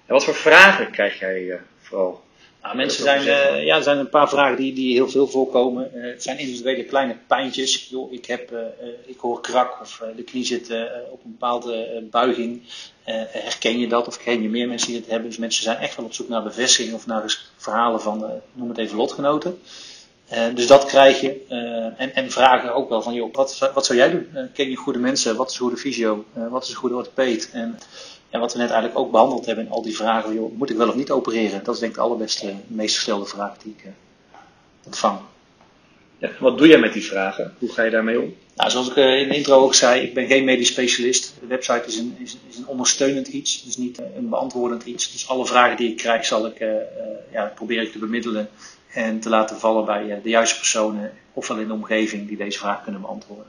En 0.05 0.13
wat 0.13 0.23
voor 0.23 0.35
vragen 0.35 0.91
krijg 0.91 1.19
jij 1.19 1.41
uh, 1.41 1.55
vooral? 1.81 2.23
Nou, 2.61 2.75
mensen 2.75 3.03
zijn, 3.03 3.23
ja, 3.65 3.75
er 3.75 3.83
zijn 3.83 3.97
een 3.97 4.09
paar 4.09 4.29
vragen 4.29 4.57
die, 4.57 4.73
die 4.73 4.93
heel 4.93 5.09
veel 5.09 5.27
voorkomen. 5.27 5.89
het 5.93 6.23
zijn 6.23 6.37
individuele 6.37 6.83
kleine 6.83 7.17
pijntjes. 7.27 7.87
Yo, 7.89 8.07
ik, 8.11 8.25
heb, 8.25 8.51
ik 9.05 9.17
hoor 9.17 9.41
krak 9.41 9.81
of 9.81 10.03
de 10.15 10.23
knie 10.23 10.45
zit 10.45 10.71
op 11.11 11.23
een 11.23 11.31
bepaalde 11.31 12.03
buiging. 12.11 12.61
herken 13.31 13.79
je 13.79 13.87
dat 13.87 14.07
of 14.07 14.23
ken 14.23 14.41
je 14.41 14.49
meer 14.49 14.67
mensen 14.67 14.87
die 14.87 14.97
het 14.97 15.09
hebben? 15.09 15.29
Dus 15.29 15.37
mensen 15.37 15.63
zijn 15.63 15.77
echt 15.77 15.95
wel 15.95 16.05
op 16.05 16.13
zoek 16.13 16.29
naar 16.29 16.43
bevestiging 16.43 16.93
of 16.93 17.05
naar 17.05 17.37
verhalen 17.57 18.01
van, 18.01 18.41
noem 18.53 18.69
het 18.69 18.77
even, 18.77 18.97
lotgenoten. 18.97 19.59
Uh, 20.33 20.55
dus 20.55 20.67
dat 20.67 20.85
krijg 20.85 21.21
je. 21.21 21.45
Uh, 21.49 22.01
en, 22.01 22.15
en 22.15 22.31
vragen 22.31 22.73
ook 22.73 22.89
wel 22.89 23.01
van, 23.01 23.13
joh, 23.13 23.33
wat, 23.33 23.71
wat 23.73 23.85
zou 23.85 23.97
jij 23.97 24.09
doen? 24.09 24.29
Uh, 24.33 24.41
ken 24.53 24.69
je 24.69 24.75
goede 24.75 24.99
mensen? 24.99 25.35
Wat 25.35 25.49
is 25.49 25.53
een 25.53 25.61
goede 25.61 25.77
fysio? 25.77 26.25
wat 26.33 26.63
is 26.63 26.69
een 26.69 26.75
goede 26.75 26.95
orthopeed? 26.95 27.49
En, 27.53 27.79
en 28.29 28.39
wat 28.39 28.53
we 28.53 28.59
net 28.59 28.69
eigenlijk 28.69 28.99
ook 28.99 29.11
behandeld 29.11 29.45
hebben 29.45 29.65
in 29.65 29.71
al 29.71 29.81
die 29.81 29.95
vragen, 29.95 30.33
joh, 30.33 30.57
moet 30.57 30.69
ik 30.69 30.77
wel 30.77 30.87
of 30.87 30.95
niet 30.95 31.11
opereren? 31.11 31.63
Dat 31.63 31.73
is 31.73 31.79
denk 31.79 31.91
ik 31.91 31.97
de 31.97 32.03
allerbeste, 32.03 32.53
meest 32.67 32.95
gestelde 32.95 33.25
vraag 33.25 33.57
die 33.57 33.75
ik 33.77 33.91
ontvang. 34.83 35.19
Ja, 36.17 36.29
wat 36.39 36.57
doe 36.57 36.67
jij 36.67 36.79
met 36.79 36.93
die 36.93 37.05
vragen? 37.05 37.53
Hoe 37.59 37.73
ga 37.73 37.83
je 37.83 37.91
daarmee 37.91 38.21
om? 38.21 38.35
Nou, 38.55 38.69
zoals 38.69 38.89
ik 38.89 38.95
in 38.95 39.27
de 39.29 39.35
intro 39.35 39.63
ook 39.63 39.75
zei, 39.75 40.01
ik 40.01 40.13
ben 40.13 40.27
geen 40.27 40.43
medisch 40.43 40.67
specialist. 40.67 41.33
De 41.39 41.47
website 41.47 41.83
is 41.85 41.97
een, 41.97 42.15
is, 42.19 42.37
is 42.49 42.57
een 42.57 42.67
ondersteunend 42.67 43.27
iets, 43.27 43.63
dus 43.63 43.77
niet 43.77 44.01
een 44.15 44.29
beantwoordend 44.29 44.85
iets. 44.85 45.11
Dus 45.11 45.29
alle 45.29 45.45
vragen 45.45 45.77
die 45.77 45.91
ik 45.91 45.97
krijg, 45.97 46.25
zal 46.25 46.45
ik, 46.45 46.65
ja, 47.31 47.51
probeer 47.55 47.81
ik 47.81 47.91
te 47.91 47.99
bemiddelen 47.99 48.49
en 48.93 49.19
te 49.19 49.29
laten 49.29 49.59
vallen 49.59 49.85
bij 49.85 50.11
eh, 50.11 50.23
de 50.23 50.29
juiste 50.29 50.57
personen, 50.57 51.13
ofwel 51.33 51.57
in 51.57 51.67
de 51.67 51.73
omgeving 51.73 52.27
die 52.27 52.37
deze 52.37 52.59
vraag 52.59 52.83
kunnen 52.83 53.01
beantwoorden. 53.01 53.45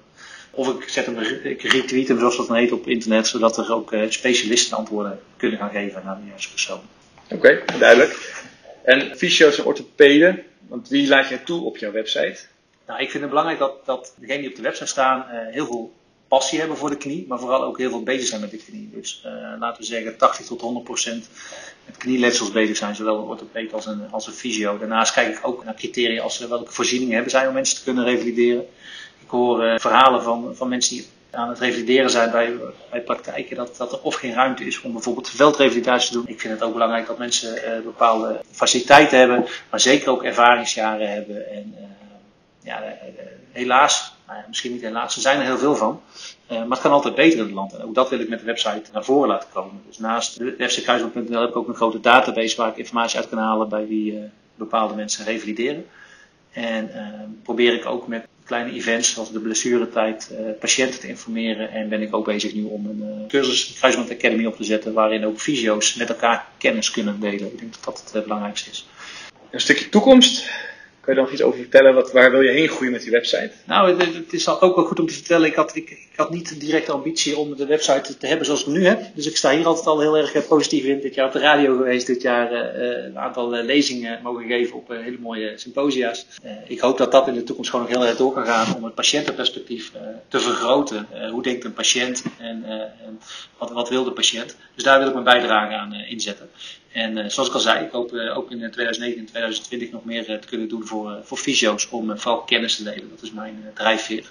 Of 0.51 0.69
ik, 0.69 0.89
zet 0.89 1.07
hem, 1.07 1.19
ik 1.43 1.63
retweet 1.63 2.09
hem, 2.09 2.19
zoals 2.19 2.37
dat 2.37 2.47
dan 2.47 2.57
heet, 2.57 2.73
op 2.73 2.87
internet, 2.87 3.27
zodat 3.27 3.57
er 3.57 3.73
ook 3.73 3.93
eh, 3.93 4.03
specialisten 4.09 4.77
antwoorden 4.77 5.21
kunnen 5.37 5.59
gaan 5.59 5.71
geven 5.71 6.03
aan 6.05 6.21
de 6.21 6.29
juiste 6.29 6.51
persoon. 6.51 6.81
Oké, 7.31 7.65
duidelijk. 7.79 8.43
En 8.83 9.17
fysio's 9.17 9.59
en 9.59 9.65
orthopeden, 9.65 10.43
want 10.69 10.89
wie 10.89 11.09
laat 11.09 11.29
jij 11.29 11.39
toe 11.39 11.65
op 11.65 11.77
jouw 11.77 11.93
website? 11.93 12.39
Nou, 12.87 13.01
ik 13.01 13.11
vind 13.11 13.23
het 13.23 13.29
belangrijk 13.31 13.59
dat, 13.59 13.87
dat 13.87 14.15
degenen 14.17 14.41
die 14.41 14.51
op 14.51 14.57
de 14.57 14.63
website 14.63 14.87
staan 14.87 15.27
uh, 15.33 15.55
heel 15.55 15.67
veel 15.67 15.93
passie 16.29 16.59
hebben 16.59 16.77
voor 16.77 16.91
de 16.91 16.97
knie, 16.97 17.25
maar 17.29 17.39
vooral 17.39 17.63
ook 17.63 17.79
heel 17.79 17.91
veel 17.91 18.03
bezig 18.03 18.29
zijn 18.29 18.41
met 18.41 18.51
de 18.51 18.57
knie. 18.57 18.91
Dus 18.93 19.23
laten 19.59 19.81
we 19.81 19.87
zeggen 19.87 20.17
80 20.17 20.47
tot 20.47 20.61
100 20.61 20.85
procent 20.85 21.29
met 21.87 21.97
knieletsels 21.97 22.53
bezig 22.53 22.77
zijn, 22.77 22.95
zowel 22.95 23.19
een 23.19 23.29
orthopeed 23.29 23.73
als 23.73 23.87
een, 23.87 24.11
als 24.11 24.27
een 24.27 24.33
fysio. 24.33 24.79
Daarnaast 24.79 25.13
kijk 25.13 25.37
ik 25.37 25.47
ook 25.47 25.65
naar 25.65 25.75
criteria 25.75 26.23
als 26.23 26.39
welke 26.39 26.73
voorzieningen 26.73 27.15
hebben 27.15 27.31
zij 27.31 27.47
om 27.47 27.55
mensen 27.55 27.77
te 27.79 27.85
kunnen 27.85 28.05
revalideren. 28.05 28.67
Ik 29.23 29.31
hoor 29.31 29.81
verhalen 29.81 30.23
van, 30.23 30.57
van 30.57 30.69
mensen 30.69 30.97
die 30.97 31.07
aan 31.31 31.49
het 31.49 31.59
revalideren 31.59 32.11
zijn 32.11 32.31
bij, 32.31 32.53
bij 32.91 33.01
praktijken, 33.01 33.57
dat, 33.57 33.77
dat 33.77 33.93
er 33.93 34.01
of 34.03 34.15
geen 34.15 34.35
ruimte 34.35 34.65
is 34.65 34.81
om 34.81 34.93
bijvoorbeeld 34.93 35.31
veldrevalidatie 35.31 36.11
te 36.11 36.17
doen. 36.17 36.29
Ik 36.29 36.41
vind 36.41 36.53
het 36.53 36.63
ook 36.63 36.73
belangrijk 36.73 37.07
dat 37.07 37.19
mensen 37.19 37.55
uh, 37.55 37.85
bepaalde 37.85 38.41
faciliteiten 38.51 39.19
hebben, 39.19 39.47
maar 39.71 39.81
zeker 39.81 40.11
ook 40.11 40.23
ervaringsjaren 40.23 41.13
hebben. 41.13 41.51
En 41.51 41.75
ja, 42.63 42.83
uh, 42.83 42.89
helaas, 43.53 44.15
nou 44.27 44.41
misschien 44.49 44.73
niet 44.73 44.83
helaas, 44.83 45.15
er 45.15 45.21
zijn 45.21 45.39
er 45.39 45.45
heel 45.45 45.59
veel 45.59 45.77
van. 45.77 46.01
maar 46.49 46.69
het 46.69 46.81
kan 46.81 46.91
altijd 46.91 47.15
beter 47.15 47.39
in 47.39 47.45
het 47.45 47.55
land. 47.55 47.75
En 47.75 47.83
ook 47.83 47.95
dat 47.95 48.11
wil 48.11 48.21
ik 48.21 48.29
met 48.29 48.39
de 48.39 48.45
website 48.45 48.83
naar 48.93 49.05
voren 49.05 49.29
laten 49.29 49.49
komen. 49.53 49.83
Dus 49.87 49.99
naast 49.99 50.41
fckruisland.nl 50.59 51.41
heb 51.41 51.49
ik 51.49 51.57
ook 51.57 51.69
een 51.69 51.75
grote 51.75 52.01
database 52.01 52.57
waar 52.57 52.69
ik 52.69 52.77
informatie 52.77 53.19
uit 53.19 53.29
kan 53.29 53.39
halen 53.39 53.69
bij 53.69 53.87
wie 53.87 54.31
bepaalde 54.55 54.95
mensen 54.95 55.25
revalideren. 55.25 55.87
En 56.53 56.91
probeer 57.43 57.75
ik 57.75 57.87
ook 57.87 58.07
met 58.07 58.27
kleine 58.45 58.73
events 58.73 59.13
zoals 59.13 59.33
de 59.33 59.41
blessuretijd 59.41 60.31
patiënten 60.61 61.01
te 61.01 61.09
informeren. 61.09 61.71
En 61.71 61.89
ben 61.89 62.03
ik 62.03 62.15
ook 62.15 62.25
bezig 62.25 62.55
nu 62.55 62.63
om 62.63 62.87
een 62.87 63.25
cursus 63.29 63.73
Kruisband 63.79 64.11
Academy 64.11 64.47
op 64.47 64.57
te 64.57 64.65
zetten 64.65 64.93
waarin 64.93 65.27
ook 65.27 65.41
fysio's 65.41 65.95
met 65.95 66.09
elkaar 66.09 66.47
kennis 66.59 66.91
kunnen 66.91 67.21
delen. 67.21 67.53
Ik 67.53 67.59
denk 67.59 67.73
dat 67.73 67.85
dat 67.85 68.13
het 68.13 68.23
belangrijkste 68.23 68.71
is. 68.71 68.89
Een 69.51 69.61
stukje 69.61 69.89
toekomst. 69.89 70.51
Kan 71.09 71.17
je 71.17 71.23
er 71.23 71.27
nog 71.27 71.39
iets 71.39 71.47
over 71.49 71.61
vertellen? 71.61 71.95
Wat, 71.95 72.13
waar 72.13 72.31
wil 72.31 72.41
je 72.41 72.51
heen 72.51 72.69
groeien 72.69 72.93
met 72.93 73.03
die 73.03 73.11
website? 73.11 73.51
Nou, 73.65 73.91
het, 73.91 74.15
het 74.15 74.33
is 74.33 74.49
ook 74.49 74.75
wel 74.75 74.85
goed 74.85 75.01
om 75.01 75.07
te 75.07 75.15
vertellen. 75.15 75.47
Ik 75.47 75.55
had, 75.55 75.77
ik, 75.77 76.09
had 76.17 76.31
niet 76.31 76.61
direct 76.61 76.87
de 76.87 76.93
ambitie 76.93 77.37
om 77.37 77.57
de 77.57 77.67
website 77.67 78.17
te 78.17 78.27
hebben 78.27 78.47
zoals 78.47 78.61
ik 78.61 78.67
nu 78.67 78.87
heb. 78.87 79.03
Dus 79.15 79.27
ik 79.27 79.37
sta 79.37 79.51
hier 79.51 79.67
altijd 79.67 79.87
al 79.87 80.01
heel 80.01 80.17
erg 80.17 80.47
positief 80.49 80.85
in. 80.85 81.01
Dit 81.01 81.15
jaar 81.15 81.27
op 81.27 81.33
de 81.33 81.39
radio 81.39 81.77
geweest, 81.77 82.07
dit 82.07 82.23
jaar 82.23 82.53
uh, 82.53 83.05
een 83.05 83.19
aantal 83.19 83.51
lezingen 83.51 84.21
mogen 84.23 84.47
geven 84.47 84.77
op 84.77 84.89
hele 84.89 85.19
mooie 85.21 85.53
symposia's. 85.57 86.27
ik 86.67 86.81
hoop 86.81 86.99
dat 86.99 87.13
dat 87.13 87.29
in 87.29 87.35
de 87.35 87.45
toekomst 87.45 87.71
gewoon 87.71 87.87
nog 87.87 87.95
heel 87.95 88.07
erg 88.07 88.17
door 88.17 88.33
kan 88.33 88.47
gaan 88.47 88.77
om 88.77 88.85
het 88.85 88.95
patiëntenperspectief 88.95 89.93
te 90.29 90.41
vergroten. 90.41 91.07
hoe 91.31 91.43
denkt 91.43 91.65
een 91.65 91.73
patiënt 91.73 92.23
en, 92.39 92.65
en 92.65 93.21
wat, 93.59 93.71
wat 93.71 93.89
wil 93.89 94.05
de 94.05 94.13
patiënt? 94.13 94.57
Dus 94.75 94.85
daar 94.85 94.99
wil 94.99 95.07
ik 95.09 95.13
mijn 95.13 95.25
bijdrage 95.25 95.75
aan 95.75 95.95
inzetten. 95.95 96.51
En 96.99 97.31
zoals 97.31 97.49
ik 97.49 97.55
al 97.55 97.61
zei, 97.61 97.85
ik 97.85 97.91
hoop 97.91 98.13
ook 98.13 98.51
in 98.51 98.59
2019 98.59 99.19
en 99.19 99.27
2020 99.27 99.91
nog 99.91 100.05
meer 100.05 100.25
te 100.25 100.49
kunnen 100.49 100.69
doen 100.69 100.87
voor, 100.87 101.19
voor 101.23 101.39
fysio's 101.39 101.89
om 101.91 102.19
vooral 102.19 102.41
kennis 102.41 102.77
te 102.77 102.83
delen. 102.83 103.11
Dat 103.11 103.23
is 103.23 103.33
mijn 103.33 103.65
drijfveer. 103.75 104.31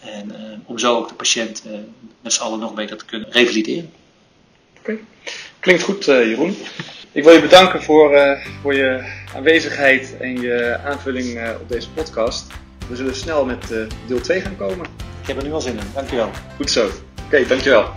En 0.00 0.32
om 0.66 0.78
zo 0.78 0.96
ook 0.96 1.08
de 1.08 1.14
patiënt 1.14 1.62
met 2.20 2.32
z'n 2.32 2.42
allen 2.42 2.58
nog 2.58 2.74
beter 2.74 2.96
te 2.96 3.04
kunnen 3.04 3.30
revalideren. 3.30 3.90
Oké, 4.78 4.98
klinkt 5.60 5.82
goed 5.82 6.04
Jeroen. 6.04 6.56
Ik 7.12 7.24
wil 7.24 7.32
je 7.32 7.40
bedanken 7.40 7.82
voor, 7.82 8.38
voor 8.62 8.74
je 8.74 9.12
aanwezigheid 9.34 10.16
en 10.20 10.40
je 10.40 10.78
aanvulling 10.84 11.50
op 11.60 11.68
deze 11.68 11.90
podcast. 11.90 12.46
We 12.88 12.96
zullen 12.96 13.16
snel 13.16 13.44
met 13.44 13.68
deel 14.06 14.20
2 14.20 14.40
gaan 14.40 14.56
komen. 14.56 14.86
Ik 15.20 15.26
heb 15.26 15.36
er 15.36 15.44
nu 15.44 15.52
al 15.52 15.60
zin 15.60 15.78
in. 15.78 15.90
Dankjewel. 15.94 16.30
Goed 16.56 16.70
zo. 16.70 16.90
Oké, 17.26 17.46
dankjewel. 17.46 17.94